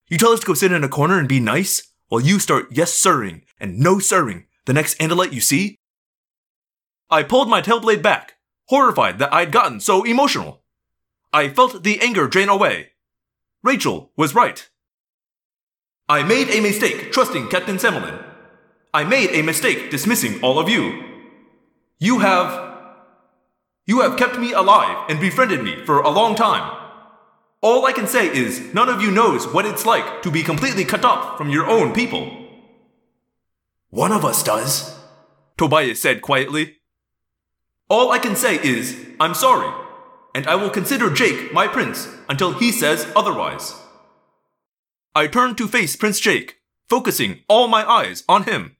You 0.08 0.18
tell 0.18 0.32
us 0.32 0.40
to 0.40 0.46
go 0.46 0.52
sit 0.52 0.73
in 0.73 0.85
a 0.85 0.90
corner 0.90 1.18
and 1.18 1.26
be 1.26 1.40
nice, 1.40 1.90
while 2.08 2.20
you 2.20 2.38
start 2.38 2.66
yes 2.70 2.92
sirring 2.92 3.44
and 3.58 3.78
no 3.78 3.99
sirring 3.99 4.44
the 4.66 4.75
next 4.75 4.99
Andalite 4.99 5.32
you 5.32 5.40
see? 5.40 5.78
I 7.08 7.23
pulled 7.23 7.49
my 7.49 7.62
tail 7.62 7.80
blade 7.80 8.02
back, 8.02 8.35
horrified 8.66 9.18
that 9.20 9.32
I'd 9.32 9.52
gotten 9.52 9.80
so 9.80 10.04
emotional. 10.04 10.64
I 11.32 11.49
felt 11.49 11.82
the 11.82 11.99
anger 12.02 12.28
drain 12.28 12.50
away. 12.50 12.90
Rachel 13.62 14.12
was 14.18 14.35
right. 14.35 14.68
I 16.09 16.23
made 16.23 16.51
a 16.51 16.61
mistake 16.61 17.11
trusting 17.11 17.49
Captain 17.49 17.77
Samilin. 17.79 18.23
I 18.95 19.03
made 19.03 19.31
a 19.31 19.43
mistake 19.43 19.91
dismissing 19.91 20.41
all 20.41 20.59
of 20.59 20.69
you. 20.69 21.03
You 21.99 22.21
have. 22.21 22.75
You 23.87 24.03
have 24.03 24.17
kept 24.17 24.39
me 24.39 24.53
alive 24.53 25.05
and 25.09 25.21
befriended 25.21 25.63
me 25.65 25.85
for 25.85 26.01
a 26.01 26.11
long 26.11 26.37
time. 26.37 26.77
All 27.61 27.87
I 27.87 27.93
can 27.93 28.07
say 28.07 28.27
is 28.27 28.73
none 28.73 28.89
of 28.89 29.03
you 29.03 29.11
knows 29.11 29.49
what 29.49 29.67
it's 29.67 29.85
like 29.85 30.23
to 30.23 30.31
be 30.31 30.45
completely 30.45 30.85
cut 30.85 31.05
off 31.05 31.37
from 31.37 31.51
your 31.51 31.67
own 31.67 31.93
people. 31.93 32.31
One 33.91 34.13
of 34.13 34.25
us 34.25 34.43
does, 34.43 34.97
Tobias 35.57 36.01
said 36.01 36.23
quietly. 36.23 36.77
All 37.89 38.13
I 38.13 38.19
can 38.19 38.37
say 38.37 38.63
is, 38.63 39.07
I'm 39.19 39.35
sorry, 39.35 39.73
and 40.35 40.47
I 40.47 40.55
will 40.55 40.71
consider 40.71 41.11
Jake 41.11 41.53
my 41.53 41.67
prince 41.67 42.09
until 42.29 42.53
he 42.53 42.71
says 42.71 43.11
otherwise. 43.17 43.75
I 45.16 45.28
turned 45.28 45.56
to 45.56 45.66
face 45.66 45.96
Prince 45.96 46.20
Jake, 46.20 46.56
focusing 46.90 47.40
all 47.49 47.68
my 47.68 47.90
eyes 47.90 48.23
on 48.28 48.42
him. 48.42 48.76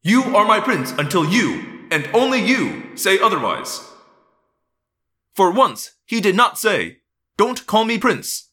You 0.00 0.22
are 0.34 0.46
my 0.46 0.60
prince 0.60 0.92
until 0.92 1.26
you, 1.26 1.86
and 1.90 2.08
only 2.14 2.40
you, 2.40 2.84
say 2.94 3.18
otherwise. 3.18 3.86
For 5.34 5.50
once, 5.50 5.90
he 6.06 6.22
did 6.22 6.34
not 6.34 6.58
say, 6.58 7.00
Don't 7.36 7.66
call 7.66 7.84
me 7.84 7.98
prince. 7.98 8.48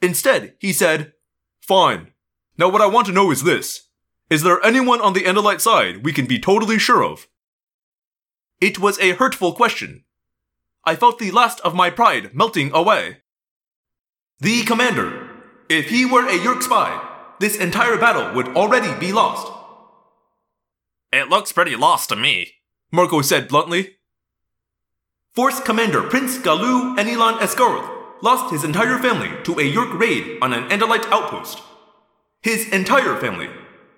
Instead, 0.00 0.54
he 0.60 0.72
said, 0.72 1.14
Fine. 1.60 2.12
Now, 2.56 2.68
what 2.68 2.80
I 2.80 2.86
want 2.86 3.08
to 3.08 3.12
know 3.12 3.32
is 3.32 3.42
this 3.42 3.88
Is 4.30 4.44
there 4.44 4.64
anyone 4.64 5.00
on 5.00 5.14
the 5.14 5.24
Andalite 5.24 5.60
side 5.60 6.04
we 6.04 6.12
can 6.12 6.26
be 6.26 6.38
totally 6.38 6.78
sure 6.78 7.02
of? 7.02 7.26
It 8.60 8.78
was 8.78 9.00
a 9.00 9.14
hurtful 9.14 9.52
question. 9.54 10.04
I 10.84 10.94
felt 10.94 11.18
the 11.18 11.32
last 11.32 11.58
of 11.62 11.74
my 11.74 11.90
pride 11.90 12.32
melting 12.36 12.70
away. 12.72 13.22
The 14.38 14.62
commander. 14.62 15.29
If 15.70 15.88
he 15.88 16.04
were 16.04 16.26
a 16.26 16.36
Yeerk 16.36 16.64
spy, 16.64 17.00
this 17.38 17.56
entire 17.56 17.96
battle 17.96 18.34
would 18.34 18.48
already 18.56 18.92
be 18.98 19.12
lost. 19.12 19.46
It 21.12 21.28
looks 21.28 21.52
pretty 21.52 21.76
lost 21.76 22.08
to 22.08 22.16
me. 22.16 22.54
Marco 22.90 23.22
said 23.22 23.46
bluntly. 23.46 23.98
Force 25.32 25.60
Commander 25.60 26.02
Prince 26.02 26.38
Galu 26.38 26.96
Enilan 26.96 27.38
Escarth 27.38 27.88
lost 28.20 28.52
his 28.52 28.64
entire 28.64 28.98
family 28.98 29.30
to 29.44 29.60
a 29.60 29.72
Yeerk 29.72 29.96
raid 29.96 30.38
on 30.42 30.52
an 30.52 30.68
Andalite 30.70 31.06
outpost. 31.12 31.62
His 32.42 32.68
entire 32.70 33.16
family, 33.16 33.48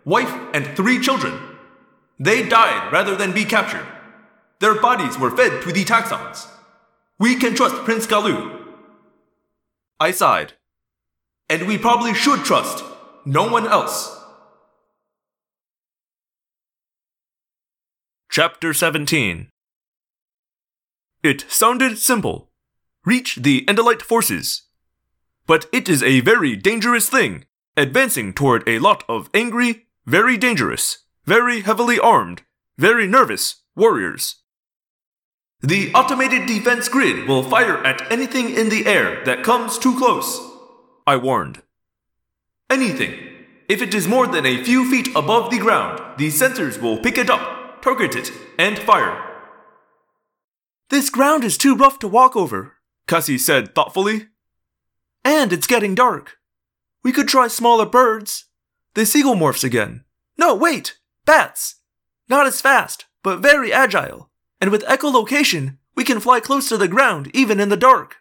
wife 0.04 0.32
and 0.52 0.76
three 0.76 1.00
children. 1.00 1.40
They 2.18 2.46
died 2.46 2.92
rather 2.92 3.16
than 3.16 3.32
be 3.32 3.46
captured. 3.46 3.86
Their 4.60 4.78
bodies 4.78 5.18
were 5.18 5.34
fed 5.34 5.62
to 5.62 5.72
the 5.72 5.86
Taxxons. 5.86 6.48
We 7.18 7.36
can 7.36 7.54
trust 7.54 7.76
Prince 7.76 8.06
Galu. 8.06 8.60
I 9.98 10.10
sighed. 10.10 10.52
And 11.52 11.66
we 11.66 11.76
probably 11.76 12.14
should 12.14 12.46
trust 12.46 12.82
no 13.26 13.46
one 13.46 13.66
else. 13.66 14.18
Chapter 18.30 18.72
17 18.72 19.50
It 21.22 21.44
sounded 21.50 21.98
simple. 21.98 22.48
Reach 23.04 23.36
the 23.36 23.66
Andalite 23.66 24.00
forces. 24.00 24.62
But 25.46 25.66
it 25.74 25.90
is 25.90 26.02
a 26.02 26.20
very 26.20 26.56
dangerous 26.56 27.10
thing, 27.10 27.44
advancing 27.76 28.32
toward 28.32 28.66
a 28.66 28.78
lot 28.78 29.04
of 29.06 29.28
angry, 29.34 29.88
very 30.06 30.38
dangerous, 30.38 31.04
very 31.26 31.60
heavily 31.60 31.98
armed, 31.98 32.44
very 32.78 33.06
nervous 33.06 33.56
warriors. 33.76 34.36
The 35.60 35.92
automated 35.92 36.46
defense 36.46 36.88
grid 36.88 37.28
will 37.28 37.42
fire 37.42 37.76
at 37.84 38.10
anything 38.10 38.56
in 38.56 38.70
the 38.70 38.86
air 38.86 39.22
that 39.26 39.44
comes 39.44 39.76
too 39.76 39.98
close, 39.98 40.51
I 41.06 41.16
warned. 41.16 41.62
Anything. 42.70 43.14
If 43.68 43.82
it 43.82 43.94
is 43.94 44.06
more 44.06 44.26
than 44.26 44.46
a 44.46 44.62
few 44.62 44.90
feet 44.90 45.08
above 45.16 45.50
the 45.50 45.58
ground, 45.58 46.18
the 46.18 46.28
sensors 46.28 46.80
will 46.80 46.98
pick 46.98 47.18
it 47.18 47.30
up, 47.30 47.82
target 47.82 48.14
it, 48.14 48.30
and 48.58 48.78
fire. 48.78 49.30
This 50.90 51.10
ground 51.10 51.42
is 51.42 51.56
too 51.56 51.74
rough 51.74 51.98
to 52.00 52.08
walk 52.08 52.36
over, 52.36 52.74
Cassie 53.06 53.38
said 53.38 53.74
thoughtfully. 53.74 54.28
And 55.24 55.52
it's 55.52 55.66
getting 55.66 55.94
dark. 55.94 56.38
We 57.02 57.12
could 57.12 57.28
try 57.28 57.48
smaller 57.48 57.86
birds. 57.86 58.46
The 58.94 59.06
seagull 59.06 59.36
morphs 59.36 59.64
again. 59.64 60.04
No, 60.36 60.54
wait! 60.54 60.98
Bats! 61.24 61.76
Not 62.28 62.46
as 62.46 62.60
fast, 62.60 63.06
but 63.22 63.40
very 63.40 63.72
agile. 63.72 64.30
And 64.60 64.70
with 64.70 64.84
echolocation, 64.84 65.78
we 65.94 66.04
can 66.04 66.20
fly 66.20 66.40
close 66.40 66.68
to 66.68 66.76
the 66.76 66.88
ground 66.88 67.30
even 67.34 67.58
in 67.58 67.68
the 67.68 67.76
dark. 67.76 68.16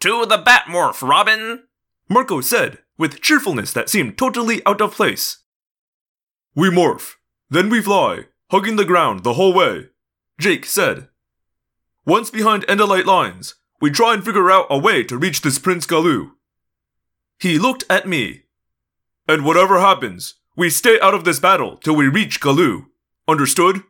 To 0.00 0.24
the 0.24 0.38
Batmorph, 0.38 1.06
Robin! 1.06 1.64
Marco 2.08 2.40
said, 2.40 2.78
with 2.96 3.20
cheerfulness 3.20 3.72
that 3.72 3.88
seemed 3.88 4.16
totally 4.16 4.64
out 4.64 4.80
of 4.80 4.94
place. 4.94 5.38
We 6.54 6.70
morph. 6.70 7.14
Then 7.50 7.68
we 7.68 7.82
fly, 7.82 8.26
hugging 8.50 8.76
the 8.76 8.84
ground 8.84 9.24
the 9.24 9.34
whole 9.34 9.52
way, 9.52 9.86
Jake 10.38 10.66
said. 10.66 11.08
Once 12.06 12.30
behind 12.30 12.66
Andalite 12.66 13.06
lines, 13.06 13.56
we 13.80 13.90
try 13.90 14.14
and 14.14 14.24
figure 14.24 14.50
out 14.50 14.66
a 14.70 14.78
way 14.78 15.02
to 15.02 15.18
reach 15.18 15.42
this 15.42 15.58
Prince 15.58 15.84
Galu. 15.84 16.32
He 17.40 17.58
looked 17.58 17.84
at 17.90 18.06
me. 18.06 18.44
And 19.26 19.44
whatever 19.44 19.80
happens, 19.80 20.34
we 20.56 20.70
stay 20.70 21.00
out 21.00 21.14
of 21.14 21.24
this 21.24 21.40
battle 21.40 21.76
till 21.76 21.96
we 21.96 22.08
reach 22.08 22.40
Galu. 22.40 22.86
Understood? 23.26 23.82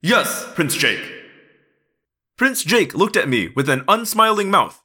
Yes, 0.00 0.46
Prince 0.54 0.76
Jake. 0.76 1.02
Prince 2.36 2.62
Jake 2.62 2.94
looked 2.94 3.16
at 3.16 3.28
me 3.28 3.48
with 3.48 3.68
an 3.68 3.84
unsmiling 3.88 4.50
mouth. 4.50 4.82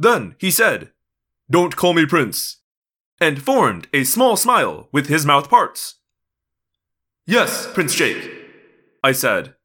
Then 0.00 0.34
he 0.38 0.50
said, 0.50 0.92
Don't 1.50 1.76
call 1.76 1.92
me 1.92 2.06
Prince, 2.06 2.62
and 3.20 3.42
formed 3.42 3.86
a 3.92 4.04
small 4.04 4.34
smile 4.34 4.88
with 4.92 5.08
his 5.08 5.26
mouth 5.26 5.50
parts. 5.50 5.96
Yes, 7.26 7.70
Prince 7.74 7.94
Jake, 7.94 8.32
I 9.04 9.12
said. 9.12 9.56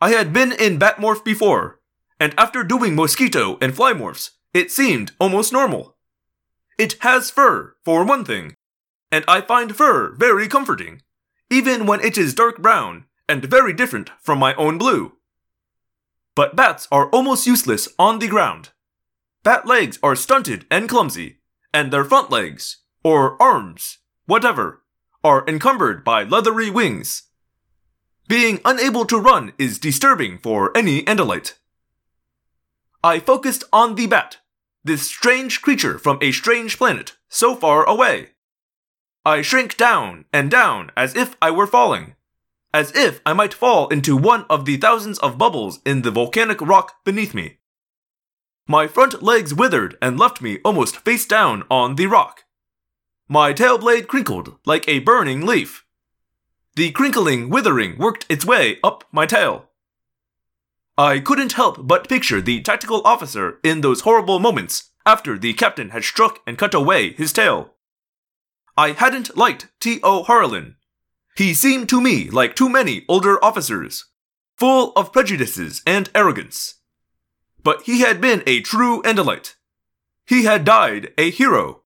I 0.00 0.12
had 0.12 0.32
been 0.32 0.52
in 0.52 0.78
Batmorph 0.78 1.22
before, 1.24 1.78
and 2.18 2.34
after 2.38 2.64
doing 2.64 2.94
Mosquito 2.94 3.58
and 3.60 3.74
Flymorphs, 3.74 4.30
it 4.54 4.70
seemed 4.70 5.12
almost 5.20 5.52
normal. 5.52 5.98
It 6.78 6.96
has 7.00 7.30
fur, 7.30 7.74
for 7.84 8.04
one 8.04 8.24
thing, 8.24 8.56
and 9.10 9.26
I 9.28 9.42
find 9.42 9.76
fur 9.76 10.14
very 10.16 10.48
comforting, 10.48 11.02
even 11.50 11.84
when 11.84 12.00
it 12.00 12.16
is 12.16 12.32
dark 12.32 12.62
brown 12.62 13.04
and 13.28 13.44
very 13.44 13.74
different 13.74 14.08
from 14.22 14.38
my 14.38 14.54
own 14.54 14.78
blue. 14.78 15.18
But 16.34 16.56
bats 16.56 16.88
are 16.90 17.10
almost 17.10 17.46
useless 17.46 17.90
on 17.98 18.18
the 18.18 18.26
ground. 18.26 18.70
Bat 19.44 19.66
legs 19.66 19.98
are 20.02 20.14
stunted 20.14 20.66
and 20.70 20.88
clumsy, 20.88 21.38
and 21.74 21.92
their 21.92 22.04
front 22.04 22.30
legs, 22.30 22.78
or 23.02 23.40
arms, 23.42 23.98
whatever, 24.26 24.82
are 25.24 25.44
encumbered 25.48 26.04
by 26.04 26.22
leathery 26.22 26.70
wings. 26.70 27.24
Being 28.28 28.60
unable 28.64 29.04
to 29.06 29.18
run 29.18 29.52
is 29.58 29.80
disturbing 29.80 30.38
for 30.38 30.76
any 30.76 31.02
Andalite. 31.02 31.54
I 33.02 33.18
focused 33.18 33.64
on 33.72 33.96
the 33.96 34.06
bat, 34.06 34.38
this 34.84 35.02
strange 35.02 35.60
creature 35.60 35.98
from 35.98 36.18
a 36.20 36.30
strange 36.30 36.78
planet 36.78 37.16
so 37.28 37.56
far 37.56 37.84
away. 37.84 38.30
I 39.24 39.42
shrank 39.42 39.76
down 39.76 40.24
and 40.32 40.50
down 40.50 40.92
as 40.96 41.16
if 41.16 41.36
I 41.42 41.50
were 41.50 41.66
falling, 41.66 42.14
as 42.72 42.94
if 42.94 43.20
I 43.26 43.32
might 43.32 43.54
fall 43.54 43.88
into 43.88 44.16
one 44.16 44.44
of 44.48 44.66
the 44.66 44.76
thousands 44.76 45.18
of 45.18 45.36
bubbles 45.36 45.80
in 45.84 46.02
the 46.02 46.12
volcanic 46.12 46.60
rock 46.60 47.04
beneath 47.04 47.34
me. 47.34 47.58
My 48.66 48.86
front 48.86 49.22
legs 49.22 49.52
withered 49.52 49.96
and 50.00 50.18
left 50.18 50.40
me 50.40 50.58
almost 50.64 50.98
face 50.98 51.26
down 51.26 51.64
on 51.70 51.96
the 51.96 52.06
rock. 52.06 52.44
My 53.28 53.52
tail 53.52 53.78
blade 53.78 54.08
crinkled 54.08 54.56
like 54.64 54.88
a 54.88 55.00
burning 55.00 55.44
leaf. 55.44 55.84
The 56.76 56.90
crinkling 56.90 57.50
withering 57.50 57.98
worked 57.98 58.26
its 58.28 58.44
way 58.44 58.78
up 58.82 59.04
my 59.12 59.26
tail. 59.26 59.68
I 60.96 61.18
couldn't 61.20 61.54
help 61.54 61.86
but 61.86 62.08
picture 62.08 62.40
the 62.40 62.60
tactical 62.60 63.02
officer 63.04 63.58
in 63.64 63.80
those 63.80 64.02
horrible 64.02 64.38
moments 64.38 64.90
after 65.04 65.38
the 65.38 65.54
captain 65.54 65.90
had 65.90 66.04
struck 66.04 66.40
and 66.46 66.58
cut 66.58 66.74
away 66.74 67.12
his 67.14 67.32
tail. 67.32 67.74
I 68.76 68.92
hadn't 68.92 69.36
liked 69.36 69.68
T.O. 69.80 70.22
Harlan. 70.22 70.76
He 71.36 71.54
seemed 71.54 71.88
to 71.88 72.00
me 72.00 72.30
like 72.30 72.54
too 72.54 72.68
many 72.68 73.04
older 73.08 73.42
officers, 73.44 74.06
full 74.56 74.92
of 74.92 75.12
prejudices 75.12 75.82
and 75.86 76.10
arrogance. 76.14 76.76
But 77.62 77.82
he 77.82 78.00
had 78.00 78.20
been 78.20 78.42
a 78.46 78.60
true 78.60 79.02
Andalite. 79.02 79.54
He 80.26 80.44
had 80.44 80.64
died 80.64 81.12
a 81.18 81.30
hero. 81.30 81.82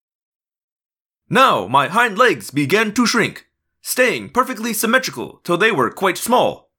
Now 1.28 1.66
my 1.66 1.88
hind 1.88 2.16
legs 2.16 2.50
began 2.50 2.94
to 2.94 3.06
shrink, 3.06 3.46
staying 3.82 4.30
perfectly 4.30 4.72
symmetrical 4.72 5.40
till 5.44 5.58
they 5.58 5.72
were 5.72 5.90
quite 5.90 6.18
small. 6.18 6.70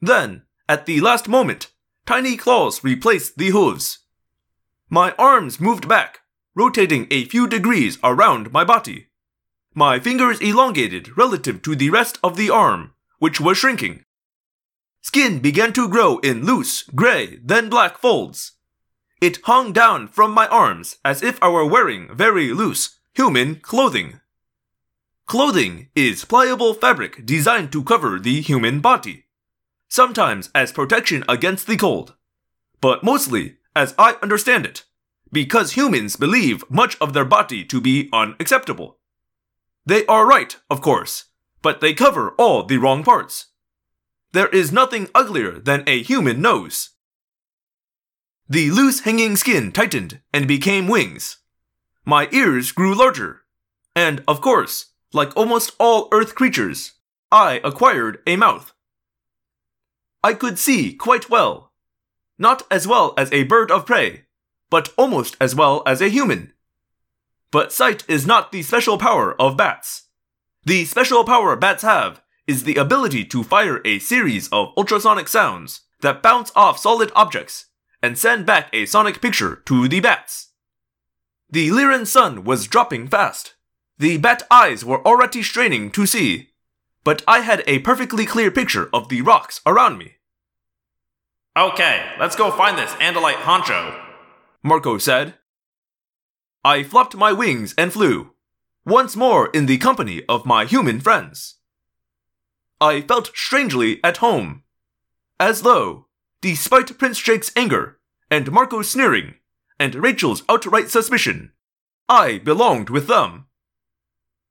Then, 0.00 0.42
at 0.68 0.86
the 0.86 1.00
last 1.00 1.28
moment, 1.28 1.70
tiny 2.06 2.36
claws 2.36 2.84
replaced 2.84 3.38
the 3.38 3.50
hooves. 3.50 4.00
My 4.88 5.12
arms 5.18 5.60
moved 5.60 5.88
back, 5.88 6.20
rotating 6.54 7.06
a 7.10 7.24
few 7.26 7.46
degrees 7.46 7.98
around 8.02 8.52
my 8.52 8.64
body. 8.64 9.08
My 9.74 10.00
fingers 10.00 10.40
elongated 10.40 11.16
relative 11.16 11.62
to 11.62 11.76
the 11.76 11.90
rest 11.90 12.18
of 12.24 12.36
the 12.36 12.50
arm, 12.50 12.94
which 13.18 13.40
was 13.40 13.58
shrinking. 13.58 14.04
Skin 15.08 15.38
began 15.38 15.72
to 15.72 15.88
grow 15.88 16.18
in 16.18 16.44
loose, 16.44 16.82
gray, 16.94 17.38
then 17.42 17.70
black 17.70 17.96
folds. 17.96 18.52
It 19.22 19.40
hung 19.44 19.72
down 19.72 20.06
from 20.06 20.32
my 20.32 20.46
arms 20.48 20.98
as 21.02 21.22
if 21.22 21.42
I 21.42 21.48
were 21.48 21.64
wearing 21.64 22.14
very 22.14 22.52
loose, 22.52 22.98
human 23.14 23.54
clothing. 23.56 24.20
Clothing 25.24 25.88
is 25.94 26.26
pliable 26.26 26.74
fabric 26.74 27.24
designed 27.24 27.72
to 27.72 27.82
cover 27.82 28.18
the 28.18 28.42
human 28.42 28.80
body, 28.80 29.24
sometimes 29.88 30.50
as 30.54 30.72
protection 30.72 31.24
against 31.26 31.66
the 31.66 31.78
cold, 31.78 32.14
but 32.82 33.02
mostly, 33.02 33.56
as 33.74 33.94
I 33.98 34.16
understand 34.22 34.66
it, 34.66 34.84
because 35.32 35.72
humans 35.72 36.16
believe 36.16 36.70
much 36.70 36.98
of 37.00 37.14
their 37.14 37.24
body 37.24 37.64
to 37.64 37.80
be 37.80 38.10
unacceptable. 38.12 38.98
They 39.86 40.04
are 40.04 40.26
right, 40.26 40.54
of 40.68 40.82
course, 40.82 41.30
but 41.62 41.80
they 41.80 41.94
cover 41.94 42.34
all 42.36 42.64
the 42.64 42.76
wrong 42.76 43.02
parts. 43.02 43.46
There 44.32 44.48
is 44.48 44.72
nothing 44.72 45.08
uglier 45.14 45.58
than 45.58 45.84
a 45.86 46.02
human 46.02 46.42
nose. 46.42 46.90
The 48.48 48.70
loose 48.70 49.00
hanging 49.00 49.36
skin 49.36 49.72
tightened 49.72 50.20
and 50.32 50.46
became 50.46 50.88
wings. 50.88 51.38
My 52.04 52.28
ears 52.32 52.72
grew 52.72 52.94
larger. 52.94 53.42
And, 53.94 54.22
of 54.28 54.40
course, 54.40 54.92
like 55.12 55.36
almost 55.36 55.74
all 55.78 56.08
Earth 56.12 56.34
creatures, 56.34 56.92
I 57.30 57.60
acquired 57.64 58.20
a 58.26 58.36
mouth. 58.36 58.72
I 60.22 60.34
could 60.34 60.58
see 60.58 60.94
quite 60.94 61.30
well. 61.30 61.72
Not 62.38 62.62
as 62.70 62.86
well 62.86 63.14
as 63.16 63.32
a 63.32 63.44
bird 63.44 63.70
of 63.70 63.86
prey, 63.86 64.26
but 64.70 64.92
almost 64.96 65.36
as 65.40 65.54
well 65.54 65.82
as 65.86 66.00
a 66.00 66.08
human. 66.08 66.52
But 67.50 67.72
sight 67.72 68.04
is 68.08 68.26
not 68.26 68.52
the 68.52 68.62
special 68.62 68.98
power 68.98 69.40
of 69.40 69.56
bats. 69.56 70.08
The 70.64 70.84
special 70.84 71.24
power 71.24 71.56
bats 71.56 71.82
have 71.82 72.22
is 72.48 72.64
the 72.64 72.76
ability 72.76 73.24
to 73.26 73.44
fire 73.44 73.80
a 73.84 73.98
series 74.00 74.48
of 74.48 74.72
ultrasonic 74.76 75.28
sounds 75.28 75.82
that 76.00 76.22
bounce 76.22 76.50
off 76.56 76.78
solid 76.78 77.12
objects 77.14 77.66
and 78.02 78.16
send 78.16 78.46
back 78.46 78.70
a 78.72 78.86
sonic 78.86 79.20
picture 79.20 79.62
to 79.66 79.86
the 79.86 80.00
bats. 80.00 80.48
The 81.50 81.68
Leeran 81.68 82.06
sun 82.06 82.44
was 82.44 82.66
dropping 82.66 83.08
fast. 83.08 83.54
The 83.98 84.16
bat 84.16 84.44
eyes 84.50 84.84
were 84.84 85.06
already 85.06 85.42
straining 85.42 85.90
to 85.90 86.06
see, 86.06 86.50
but 87.04 87.22
I 87.28 87.40
had 87.40 87.62
a 87.66 87.80
perfectly 87.80 88.24
clear 88.24 88.50
picture 88.50 88.88
of 88.92 89.08
the 89.08 89.22
rocks 89.22 89.60
around 89.66 89.98
me. 89.98 90.14
Okay, 91.56 92.06
let's 92.18 92.36
go 92.36 92.50
find 92.50 92.78
this 92.78 92.92
Andalite 92.92 93.42
honcho. 93.42 94.00
Marco 94.62 94.96
said. 94.98 95.34
I 96.64 96.82
flopped 96.82 97.16
my 97.16 97.32
wings 97.32 97.74
and 97.76 97.92
flew, 97.92 98.32
once 98.84 99.16
more 99.16 99.48
in 99.48 99.66
the 99.66 99.78
company 99.78 100.22
of 100.28 100.46
my 100.46 100.64
human 100.64 101.00
friends. 101.00 101.57
I 102.80 103.00
felt 103.00 103.32
strangely 103.34 104.00
at 104.04 104.18
home, 104.18 104.62
as 105.40 105.62
though, 105.62 106.06
despite 106.40 106.98
Prince 106.98 107.18
Jake's 107.18 107.50
anger, 107.56 107.98
and 108.30 108.52
Marco's 108.52 108.90
sneering, 108.90 109.34
and 109.78 109.94
Rachel's 109.94 110.42
outright 110.48 110.90
suspicion, 110.90 111.52
I 112.08 112.38
belonged 112.38 112.90
with 112.90 113.06
them. 113.06 113.46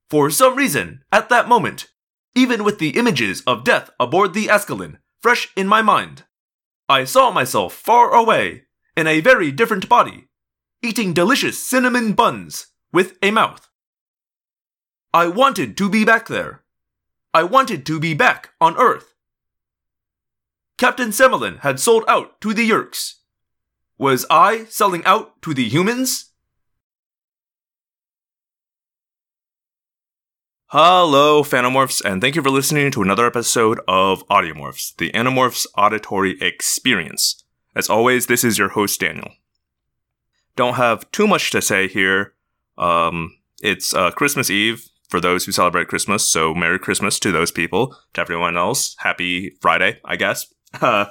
For 0.09 0.29
some 0.29 0.55
reason, 0.55 1.03
at 1.11 1.29
that 1.29 1.47
moment, 1.47 1.87
even 2.35 2.63
with 2.63 2.79
the 2.79 2.91
images 2.91 3.41
of 3.47 3.63
death 3.63 3.89
aboard 3.99 4.33
the 4.33 4.49
Ascalon 4.49 4.99
fresh 5.21 5.49
in 5.55 5.67
my 5.67 5.81
mind, 5.81 6.23
I 6.87 7.03
saw 7.03 7.31
myself 7.31 7.73
far 7.73 8.13
away 8.13 8.63
in 8.95 9.07
a 9.07 9.19
very 9.19 9.51
different 9.51 9.89
body, 9.89 10.27
eating 10.81 11.13
delicious 11.13 11.59
cinnamon 11.59 12.13
buns 12.13 12.67
with 12.93 13.17
a 13.21 13.31
mouth. 13.31 13.69
I 15.13 15.27
wanted 15.27 15.77
to 15.77 15.89
be 15.89 16.05
back 16.05 16.27
there. 16.27 16.63
I 17.37 17.43
wanted 17.43 17.85
to 17.85 17.99
be 17.99 18.15
back 18.15 18.49
on 18.59 18.75
Earth. 18.77 19.13
Captain 20.75 21.09
Samilin 21.09 21.59
had 21.59 21.79
sold 21.79 22.03
out 22.07 22.41
to 22.41 22.51
the 22.51 22.67
Yeerks. 22.67 23.17
Was 23.99 24.25
I 24.27 24.65
selling 24.69 25.05
out 25.05 25.39
to 25.43 25.53
the 25.53 25.69
humans? 25.69 26.31
Hello, 30.69 31.43
Phantomorphs, 31.43 32.03
and 32.03 32.21
thank 32.21 32.35
you 32.35 32.41
for 32.41 32.49
listening 32.49 32.89
to 32.89 33.03
another 33.03 33.27
episode 33.27 33.81
of 33.87 34.27
Audiomorphs, 34.29 34.95
the 34.95 35.11
Animorphs 35.11 35.67
auditory 35.77 36.41
experience. 36.41 37.43
As 37.75 37.87
always, 37.87 38.25
this 38.25 38.43
is 38.43 38.57
your 38.57 38.69
host, 38.69 38.99
Daniel. 38.99 39.29
Don't 40.55 40.73
have 40.73 41.11
too 41.11 41.27
much 41.27 41.51
to 41.51 41.61
say 41.61 41.87
here. 41.87 42.33
Um, 42.79 43.37
it's 43.61 43.93
uh, 43.93 44.09
Christmas 44.09 44.49
Eve 44.49 44.89
for 45.07 45.19
those 45.19 45.45
who 45.45 45.51
celebrate 45.51 45.87
Christmas, 45.87 46.29
so 46.29 46.53
Merry 46.53 46.79
Christmas 46.79 47.19
to 47.19 47.31
those 47.31 47.51
people. 47.51 47.95
To 48.13 48.21
everyone 48.21 48.57
else, 48.57 48.95
Happy 48.99 49.55
Friday, 49.61 49.99
I 50.05 50.15
guess. 50.15 50.47
Uh, 50.79 51.05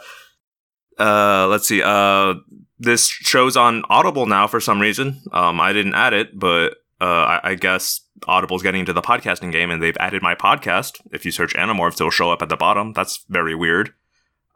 uh, 0.98 1.46
let's 1.48 1.66
see. 1.66 1.82
Uh, 1.82 2.34
this 2.78 3.06
show's 3.06 3.56
on 3.56 3.82
Audible 3.88 4.26
now 4.26 4.46
for 4.46 4.60
some 4.60 4.80
reason. 4.80 5.22
Um, 5.32 5.60
I 5.60 5.72
didn't 5.72 5.94
add 5.94 6.12
it, 6.12 6.38
but 6.38 6.76
uh, 7.00 7.04
I, 7.04 7.40
I 7.50 7.54
guess 7.54 8.00
Audible's 8.26 8.62
getting 8.62 8.80
into 8.80 8.92
the 8.92 9.02
podcasting 9.02 9.52
game, 9.52 9.70
and 9.70 9.82
they've 9.82 9.96
added 9.98 10.22
my 10.22 10.34
podcast. 10.34 11.00
If 11.12 11.24
you 11.24 11.30
search 11.30 11.54
Animorphs, 11.54 11.94
it'll 11.94 12.10
show 12.10 12.30
up 12.30 12.42
at 12.42 12.48
the 12.48 12.56
bottom. 12.56 12.92
That's 12.92 13.24
very 13.28 13.54
weird. 13.54 13.92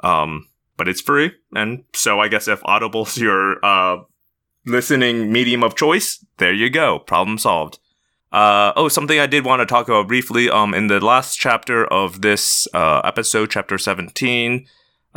Um, 0.02 0.48
but 0.76 0.88
it's 0.88 1.00
free, 1.00 1.32
and 1.54 1.84
so 1.94 2.20
I 2.20 2.28
guess 2.28 2.48
if 2.48 2.64
Audible's 2.64 3.16
your 3.18 3.64
uh, 3.64 3.98
listening 4.64 5.30
medium 5.30 5.62
of 5.62 5.76
choice, 5.76 6.24
there 6.38 6.54
you 6.54 6.70
go. 6.70 6.98
Problem 6.98 7.36
solved. 7.36 7.78
Uh, 8.32 8.72
oh, 8.76 8.88
something 8.88 9.18
I 9.18 9.26
did 9.26 9.44
want 9.44 9.60
to 9.60 9.66
talk 9.66 9.88
about 9.88 10.08
briefly. 10.08 10.48
Um, 10.48 10.72
in 10.72 10.86
the 10.86 11.04
last 11.04 11.36
chapter 11.36 11.84
of 11.86 12.20
this 12.22 12.68
uh, 12.72 13.00
episode, 13.04 13.50
chapter 13.50 13.76
seventeen, 13.78 14.66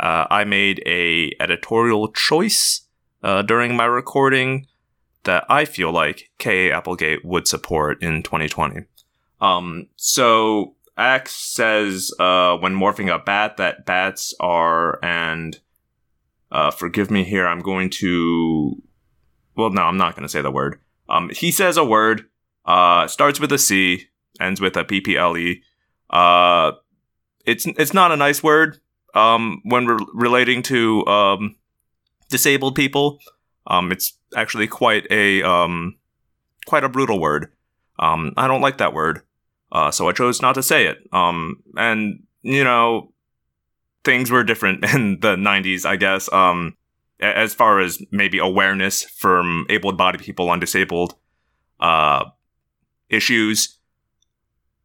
uh, 0.00 0.26
I 0.30 0.44
made 0.44 0.82
a 0.84 1.32
editorial 1.38 2.08
choice 2.08 2.82
uh, 3.22 3.42
during 3.42 3.76
my 3.76 3.84
recording 3.84 4.66
that 5.22 5.44
I 5.48 5.64
feel 5.64 5.92
like 5.92 6.30
K.A. 6.38 6.72
Applegate 6.72 7.24
would 7.24 7.48
support 7.48 8.02
in 8.02 8.22
2020. 8.22 8.84
Um, 9.40 9.88
so 9.96 10.74
X 10.96 11.32
says 11.32 12.12
uh, 12.18 12.56
when 12.56 12.74
morphing 12.74 13.14
a 13.14 13.18
bat 13.18 13.56
that 13.56 13.86
bats 13.86 14.34
are 14.40 14.98
and 15.02 15.58
uh, 16.54 16.70
forgive 16.70 17.10
me 17.10 17.24
here. 17.24 17.46
I'm 17.46 17.60
going 17.60 17.90
to. 17.90 18.80
Well, 19.56 19.70
no, 19.70 19.82
I'm 19.82 19.96
not 19.96 20.14
going 20.14 20.22
to 20.22 20.28
say 20.28 20.40
the 20.40 20.50
word. 20.50 20.80
Um, 21.08 21.30
he 21.30 21.50
says 21.50 21.76
a 21.76 21.84
word. 21.84 22.26
Uh, 22.64 23.06
starts 23.06 23.38
with 23.38 23.52
a 23.52 23.58
C, 23.58 24.08
ends 24.40 24.60
with 24.60 24.76
a 24.76 24.84
PPLE. 24.84 25.60
Uh, 26.10 26.72
it's 27.44 27.66
it's 27.66 27.92
not 27.92 28.12
a 28.12 28.16
nice 28.16 28.42
word. 28.42 28.78
Um, 29.14 29.60
when 29.64 29.86
re- 29.86 30.06
relating 30.12 30.62
to 30.62 31.06
um, 31.06 31.56
disabled 32.30 32.74
people, 32.74 33.18
um, 33.66 33.92
it's 33.92 34.14
actually 34.34 34.66
quite 34.66 35.06
a 35.10 35.42
um, 35.42 35.96
quite 36.66 36.84
a 36.84 36.88
brutal 36.88 37.20
word. 37.20 37.52
Um, 37.98 38.32
I 38.36 38.48
don't 38.48 38.60
like 38.60 38.78
that 38.78 38.94
word, 38.94 39.22
uh, 39.70 39.90
so 39.90 40.08
I 40.08 40.12
chose 40.12 40.40
not 40.40 40.54
to 40.54 40.62
say 40.62 40.86
it. 40.86 40.98
Um, 41.12 41.62
and 41.76 42.22
you 42.42 42.64
know, 42.64 43.12
things 44.04 44.30
were 44.30 44.42
different 44.42 44.84
in 44.94 45.20
the 45.20 45.36
'90s, 45.36 45.84
I 45.84 45.96
guess. 45.96 46.28
As 47.20 47.54
far 47.54 47.78
as 47.78 48.02
maybe 48.10 48.38
awareness 48.38 49.04
from 49.04 49.66
able-bodied 49.70 50.20
people 50.20 50.50
on 50.50 50.58
disabled 50.58 51.14
uh, 51.80 52.24
issues, 53.08 53.78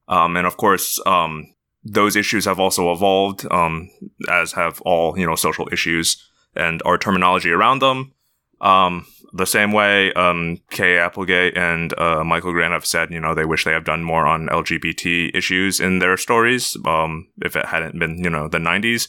um, 0.07 0.35
and 0.37 0.47
of 0.47 0.57
course, 0.57 0.99
um, 1.05 1.53
those 1.83 2.15
issues 2.15 2.45
have 2.45 2.59
also 2.59 2.91
evolved, 2.91 3.45
um, 3.51 3.89
as 4.29 4.53
have 4.53 4.81
all 4.81 5.17
you 5.17 5.25
know 5.25 5.35
social 5.35 5.67
issues 5.71 6.29
and 6.55 6.81
our 6.85 6.97
terminology 6.97 7.51
around 7.51 7.79
them. 7.79 8.13
Um, 8.61 9.05
the 9.33 9.45
same 9.45 9.71
way 9.71 10.11
um, 10.13 10.57
Kay 10.69 10.97
Applegate 10.97 11.57
and 11.57 11.97
uh, 11.99 12.23
Michael 12.23 12.51
Grant 12.51 12.73
have 12.73 12.85
said, 12.85 13.11
you 13.11 13.19
know, 13.19 13.35
they 13.35 13.45
wish 13.45 13.63
they 13.63 13.71
have 13.71 13.85
done 13.85 14.03
more 14.03 14.25
on 14.25 14.47
LGBT 14.47 15.35
issues 15.35 15.79
in 15.79 15.99
their 15.99 16.17
stories. 16.17 16.75
Um, 16.85 17.27
if 17.43 17.55
it 17.55 17.65
hadn't 17.67 17.97
been, 17.99 18.23
you 18.23 18.29
know, 18.29 18.47
the 18.47 18.57
'90s, 18.57 19.07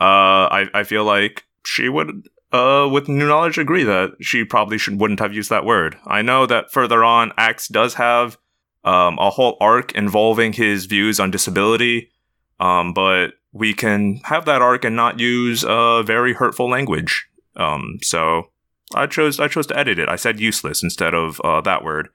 uh, 0.00 0.50
I 0.50 0.66
I 0.74 0.82
feel 0.82 1.04
like 1.04 1.44
she 1.64 1.88
would, 1.88 2.28
uh, 2.54 2.88
with 2.88 3.08
new 3.08 3.26
knowledge, 3.26 3.58
agree 3.58 3.82
that 3.82 4.12
she 4.20 4.44
probably 4.44 4.78
should 4.78 5.00
wouldn't 5.00 5.18
have 5.18 5.34
used 5.34 5.50
that 5.50 5.64
word. 5.64 5.96
I 6.06 6.22
know 6.22 6.46
that 6.46 6.70
further 6.70 7.02
on, 7.02 7.32
Axe 7.36 7.66
does 7.66 7.94
have 7.94 8.38
um, 8.84 9.18
a 9.18 9.30
whole 9.30 9.56
arc 9.60 9.92
involving 9.92 10.52
his 10.52 10.86
views 10.86 11.18
on 11.18 11.32
disability, 11.32 12.12
um, 12.60 12.94
but 12.94 13.32
we 13.52 13.74
can 13.74 14.20
have 14.24 14.44
that 14.44 14.62
arc 14.62 14.84
and 14.84 14.94
not 14.94 15.18
use 15.18 15.64
uh, 15.64 16.02
very 16.04 16.32
hurtful 16.32 16.70
language. 16.70 17.26
Um, 17.56 17.98
so 18.02 18.50
I 18.94 19.06
chose 19.06 19.40
I 19.40 19.48
chose 19.48 19.66
to 19.68 19.78
edit 19.78 19.98
it. 19.98 20.08
I 20.08 20.16
said 20.16 20.38
useless 20.38 20.82
instead 20.82 21.12
of 21.12 21.40
uh, 21.40 21.60
that 21.62 21.82
word 21.82 22.08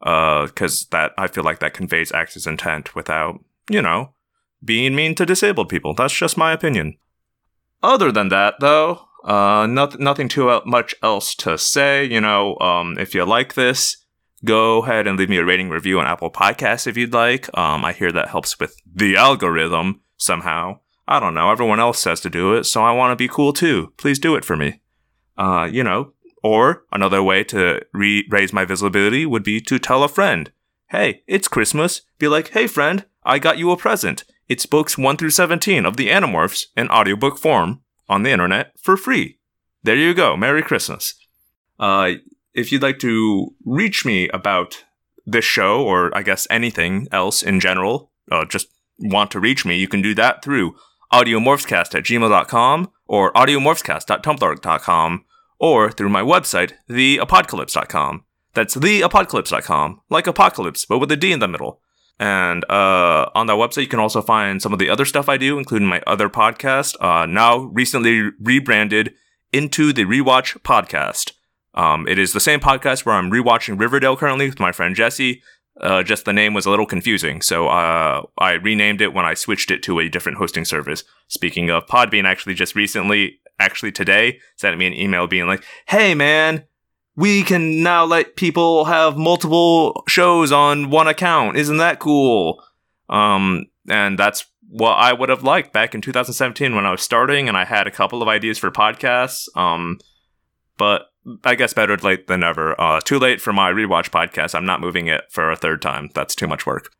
because 0.00 0.82
uh, 0.82 0.86
that 0.90 1.12
I 1.16 1.28
feel 1.28 1.44
like 1.44 1.60
that 1.60 1.74
conveys 1.74 2.10
Axe's 2.10 2.48
intent 2.48 2.96
without 2.96 3.38
you 3.70 3.80
know 3.80 4.14
being 4.64 4.96
mean 4.96 5.14
to 5.14 5.26
disabled 5.26 5.68
people. 5.68 5.94
That's 5.94 6.16
just 6.16 6.36
my 6.36 6.50
opinion. 6.50 6.98
Other 7.82 8.12
than 8.12 8.28
that, 8.28 8.54
though, 8.60 9.08
uh, 9.24 9.66
nothing 9.66 10.02
nothing 10.02 10.28
too 10.28 10.60
much 10.66 10.94
else 11.02 11.34
to 11.36 11.56
say. 11.58 12.04
You 12.04 12.20
know, 12.20 12.58
um, 12.58 12.98
if 12.98 13.14
you 13.14 13.24
like 13.24 13.54
this, 13.54 13.96
go 14.44 14.82
ahead 14.82 15.06
and 15.06 15.18
leave 15.18 15.28
me 15.28 15.38
a 15.38 15.44
rating 15.44 15.70
review 15.70 16.00
on 16.00 16.06
Apple 16.06 16.30
Podcasts 16.30 16.86
if 16.86 16.96
you'd 16.96 17.12
like. 17.12 17.46
Um, 17.56 17.84
I 17.84 17.92
hear 17.92 18.12
that 18.12 18.28
helps 18.28 18.58
with 18.58 18.76
the 18.86 19.16
algorithm 19.16 20.00
somehow. 20.16 20.80
I 21.06 21.20
don't 21.20 21.34
know. 21.34 21.50
Everyone 21.50 21.80
else 21.80 21.98
says 21.98 22.20
to 22.20 22.30
do 22.30 22.54
it, 22.54 22.64
so 22.64 22.82
I 22.82 22.92
want 22.92 23.12
to 23.12 23.16
be 23.16 23.28
cool 23.28 23.52
too. 23.52 23.92
Please 23.96 24.18
do 24.18 24.34
it 24.36 24.44
for 24.44 24.56
me. 24.56 24.80
Uh, 25.36 25.68
you 25.70 25.82
know, 25.82 26.12
or 26.42 26.84
another 26.92 27.22
way 27.22 27.44
to 27.44 27.80
re- 27.92 28.26
raise 28.30 28.52
my 28.52 28.64
visibility 28.64 29.24
would 29.24 29.42
be 29.42 29.60
to 29.60 29.78
tell 29.78 30.04
a 30.04 30.08
friend, 30.08 30.52
hey, 30.90 31.22
it's 31.26 31.48
Christmas. 31.48 32.02
Be 32.18 32.28
like, 32.28 32.50
hey, 32.50 32.66
friend, 32.66 33.04
I 33.24 33.38
got 33.38 33.58
you 33.58 33.70
a 33.70 33.76
present. 33.76 34.24
It's 34.48 34.66
books 34.66 34.98
1 34.98 35.16
through 35.16 35.30
17 35.30 35.86
of 35.86 35.96
the 35.96 36.08
Animorphs 36.08 36.66
in 36.76 36.88
audiobook 36.88 37.38
form 37.38 37.80
on 38.12 38.22
the 38.22 38.30
internet 38.30 38.72
for 38.78 38.96
free. 38.96 39.38
There 39.82 39.96
you 39.96 40.14
go. 40.14 40.36
Merry 40.36 40.62
Christmas. 40.62 41.14
Uh, 41.78 42.12
if 42.54 42.70
you'd 42.70 42.82
like 42.82 42.98
to 43.00 43.54
reach 43.64 44.04
me 44.04 44.28
about 44.28 44.84
this 45.26 45.44
show, 45.44 45.82
or 45.82 46.16
I 46.16 46.22
guess 46.22 46.46
anything 46.50 47.08
else 47.10 47.42
in 47.42 47.58
general, 47.60 48.12
uh, 48.30 48.44
just 48.44 48.68
want 48.98 49.30
to 49.32 49.40
reach 49.40 49.64
me, 49.64 49.76
you 49.76 49.88
can 49.88 50.02
do 50.02 50.14
that 50.14 50.44
through 50.44 50.76
audiomorphscast 51.12 51.94
at 51.94 52.04
gmail.com 52.04 52.90
or 53.06 53.32
audiomorphscast.tumblr.com 53.32 55.24
or 55.58 55.90
through 55.90 56.08
my 56.08 56.22
website, 56.22 56.72
theapocalypse.com. 56.88 58.24
That's 58.54 58.76
theapocalypse.com, 58.76 60.00
like 60.10 60.26
apocalypse, 60.26 60.84
but 60.84 60.98
with 60.98 61.12
a 61.12 61.16
D 61.16 61.32
in 61.32 61.38
the 61.38 61.48
middle. 61.48 61.81
And 62.22 62.64
uh, 62.70 63.28
on 63.34 63.48
that 63.48 63.54
website, 63.54 63.80
you 63.80 63.88
can 63.88 63.98
also 63.98 64.22
find 64.22 64.62
some 64.62 64.72
of 64.72 64.78
the 64.78 64.88
other 64.88 65.04
stuff 65.04 65.28
I 65.28 65.36
do, 65.36 65.58
including 65.58 65.88
my 65.88 66.00
other 66.06 66.28
podcast, 66.28 66.94
uh, 67.00 67.26
now 67.26 67.58
recently 67.58 68.30
rebranded 68.40 69.14
into 69.52 69.92
the 69.92 70.04
Rewatch 70.04 70.56
Podcast. 70.60 71.32
Um, 71.74 72.06
it 72.06 72.20
is 72.20 72.32
the 72.32 72.38
same 72.38 72.60
podcast 72.60 73.04
where 73.04 73.16
I'm 73.16 73.28
rewatching 73.28 73.76
Riverdale 73.76 74.16
currently 74.16 74.48
with 74.48 74.60
my 74.60 74.70
friend 74.70 74.94
Jesse. 74.94 75.42
Uh, 75.80 76.04
just 76.04 76.24
the 76.24 76.32
name 76.32 76.54
was 76.54 76.64
a 76.64 76.70
little 76.70 76.86
confusing, 76.86 77.42
so 77.42 77.66
uh, 77.66 78.22
I 78.38 78.52
renamed 78.52 79.00
it 79.00 79.12
when 79.12 79.24
I 79.24 79.34
switched 79.34 79.72
it 79.72 79.82
to 79.82 79.98
a 79.98 80.08
different 80.08 80.38
hosting 80.38 80.64
service. 80.64 81.02
Speaking 81.26 81.70
of 81.70 81.86
Podbean, 81.86 82.24
actually, 82.24 82.54
just 82.54 82.76
recently, 82.76 83.40
actually 83.58 83.90
today, 83.90 84.38
sent 84.56 84.78
me 84.78 84.86
an 84.86 84.94
email 84.94 85.26
being 85.26 85.48
like, 85.48 85.64
"Hey, 85.88 86.14
man, 86.14 86.66
we 87.16 87.42
can 87.42 87.82
now 87.82 88.04
let 88.04 88.36
people 88.36 88.86
have 88.86 89.16
multiple 89.16 90.04
shows 90.08 90.52
on 90.52 90.90
one 90.90 91.08
account. 91.08 91.56
Isn't 91.56 91.78
that 91.78 91.98
cool?" 91.98 92.62
Um, 93.08 93.66
and 93.88 94.18
that's 94.18 94.46
what 94.68 94.94
I 94.94 95.12
would 95.12 95.28
have 95.28 95.42
liked 95.42 95.72
back 95.72 95.94
in 95.94 96.00
2017 96.00 96.74
when 96.74 96.86
I 96.86 96.90
was 96.90 97.02
starting, 97.02 97.48
and 97.48 97.56
I 97.56 97.64
had 97.64 97.86
a 97.86 97.90
couple 97.90 98.22
of 98.22 98.28
ideas 98.28 98.58
for 98.58 98.70
podcasts. 98.70 99.48
Um, 99.56 99.98
but 100.78 101.12
I 101.44 101.54
guess 101.54 101.74
better 101.74 101.96
late 101.98 102.26
than 102.26 102.40
never. 102.40 102.80
Uh, 102.80 103.00
too 103.00 103.18
late 103.18 103.40
for 103.40 103.52
my 103.52 103.70
rewatch 103.70 104.10
podcast. 104.10 104.54
I'm 104.54 104.64
not 104.64 104.80
moving 104.80 105.06
it 105.06 105.24
for 105.30 105.50
a 105.50 105.56
third 105.56 105.82
time. 105.82 106.10
That's 106.14 106.34
too 106.34 106.46
much 106.46 106.66
work. 106.66 106.90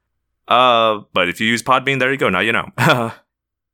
Uh, 0.47 1.01
but 1.13 1.29
if 1.29 1.41
you 1.41 1.47
use 1.47 1.63
Podbean, 1.63 1.99
there 1.99 2.13
you 2.13 2.19
go. 2.19 2.29
Now 2.29 2.41
you 2.41 2.53
know. 2.53 2.69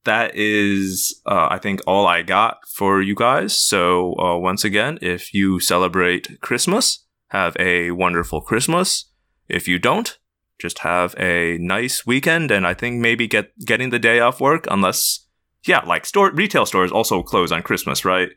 that 0.04 0.34
is, 0.34 1.20
uh, 1.26 1.48
I 1.50 1.58
think, 1.58 1.80
all 1.86 2.06
I 2.06 2.22
got 2.22 2.58
for 2.68 3.02
you 3.02 3.14
guys. 3.14 3.58
So 3.58 4.14
uh, 4.18 4.38
once 4.38 4.64
again, 4.64 4.98
if 5.02 5.34
you 5.34 5.60
celebrate 5.60 6.40
Christmas, 6.40 7.06
have 7.28 7.56
a 7.58 7.90
wonderful 7.90 8.40
Christmas. 8.40 9.06
If 9.48 9.68
you 9.68 9.78
don't, 9.78 10.18
just 10.58 10.80
have 10.80 11.14
a 11.18 11.58
nice 11.58 12.06
weekend, 12.06 12.50
and 12.50 12.66
I 12.66 12.74
think 12.74 13.00
maybe 13.00 13.26
get 13.26 13.52
getting 13.64 13.90
the 13.90 13.98
day 13.98 14.20
off 14.20 14.40
work, 14.40 14.66
unless, 14.70 15.26
yeah, 15.66 15.80
like 15.84 16.06
store 16.06 16.32
retail 16.32 16.66
stores 16.66 16.92
also 16.92 17.22
close 17.22 17.52
on 17.52 17.62
Christmas, 17.62 18.04
right? 18.04 18.30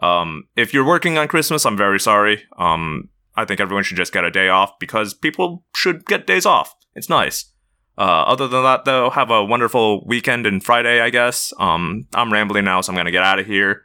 Um, 0.00 0.44
if 0.56 0.72
you're 0.72 0.86
working 0.86 1.18
on 1.18 1.28
Christmas, 1.28 1.66
I'm 1.66 1.76
very 1.76 1.98
sorry. 1.98 2.44
Um, 2.56 3.08
I 3.34 3.44
think 3.44 3.60
everyone 3.60 3.84
should 3.84 3.96
just 3.96 4.12
get 4.12 4.24
a 4.24 4.30
day 4.30 4.48
off 4.48 4.78
because 4.78 5.14
people 5.14 5.64
should 5.74 6.04
get 6.06 6.26
days 6.26 6.46
off. 6.46 6.74
It's 6.94 7.08
nice. 7.08 7.52
Uh, 7.98 8.22
other 8.28 8.46
than 8.46 8.62
that, 8.62 8.84
though, 8.84 9.10
have 9.10 9.30
a 9.30 9.44
wonderful 9.44 10.04
weekend 10.06 10.46
and 10.46 10.62
Friday, 10.62 11.00
I 11.00 11.10
guess. 11.10 11.52
Um, 11.58 12.06
I'm 12.14 12.32
rambling 12.32 12.64
now, 12.64 12.80
so 12.80 12.92
I'm 12.92 12.96
gonna 12.96 13.10
get 13.10 13.24
out 13.24 13.40
of 13.40 13.46
here. 13.46 13.82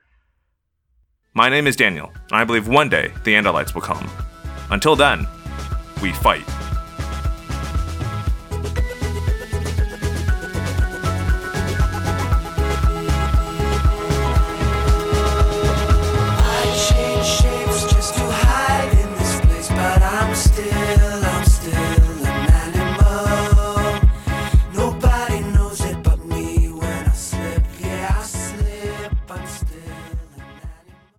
My 1.34 1.50
name 1.50 1.66
is 1.66 1.76
Daniel, 1.76 2.12
and 2.30 2.40
I 2.40 2.44
believe 2.44 2.68
one 2.68 2.90
day 2.90 3.12
the 3.24 3.34
Andalites 3.34 3.74
will 3.74 3.82
come. 3.82 4.08
Until 4.70 4.96
then, 4.96 5.26
we 6.00 6.12
fight. 6.12 6.46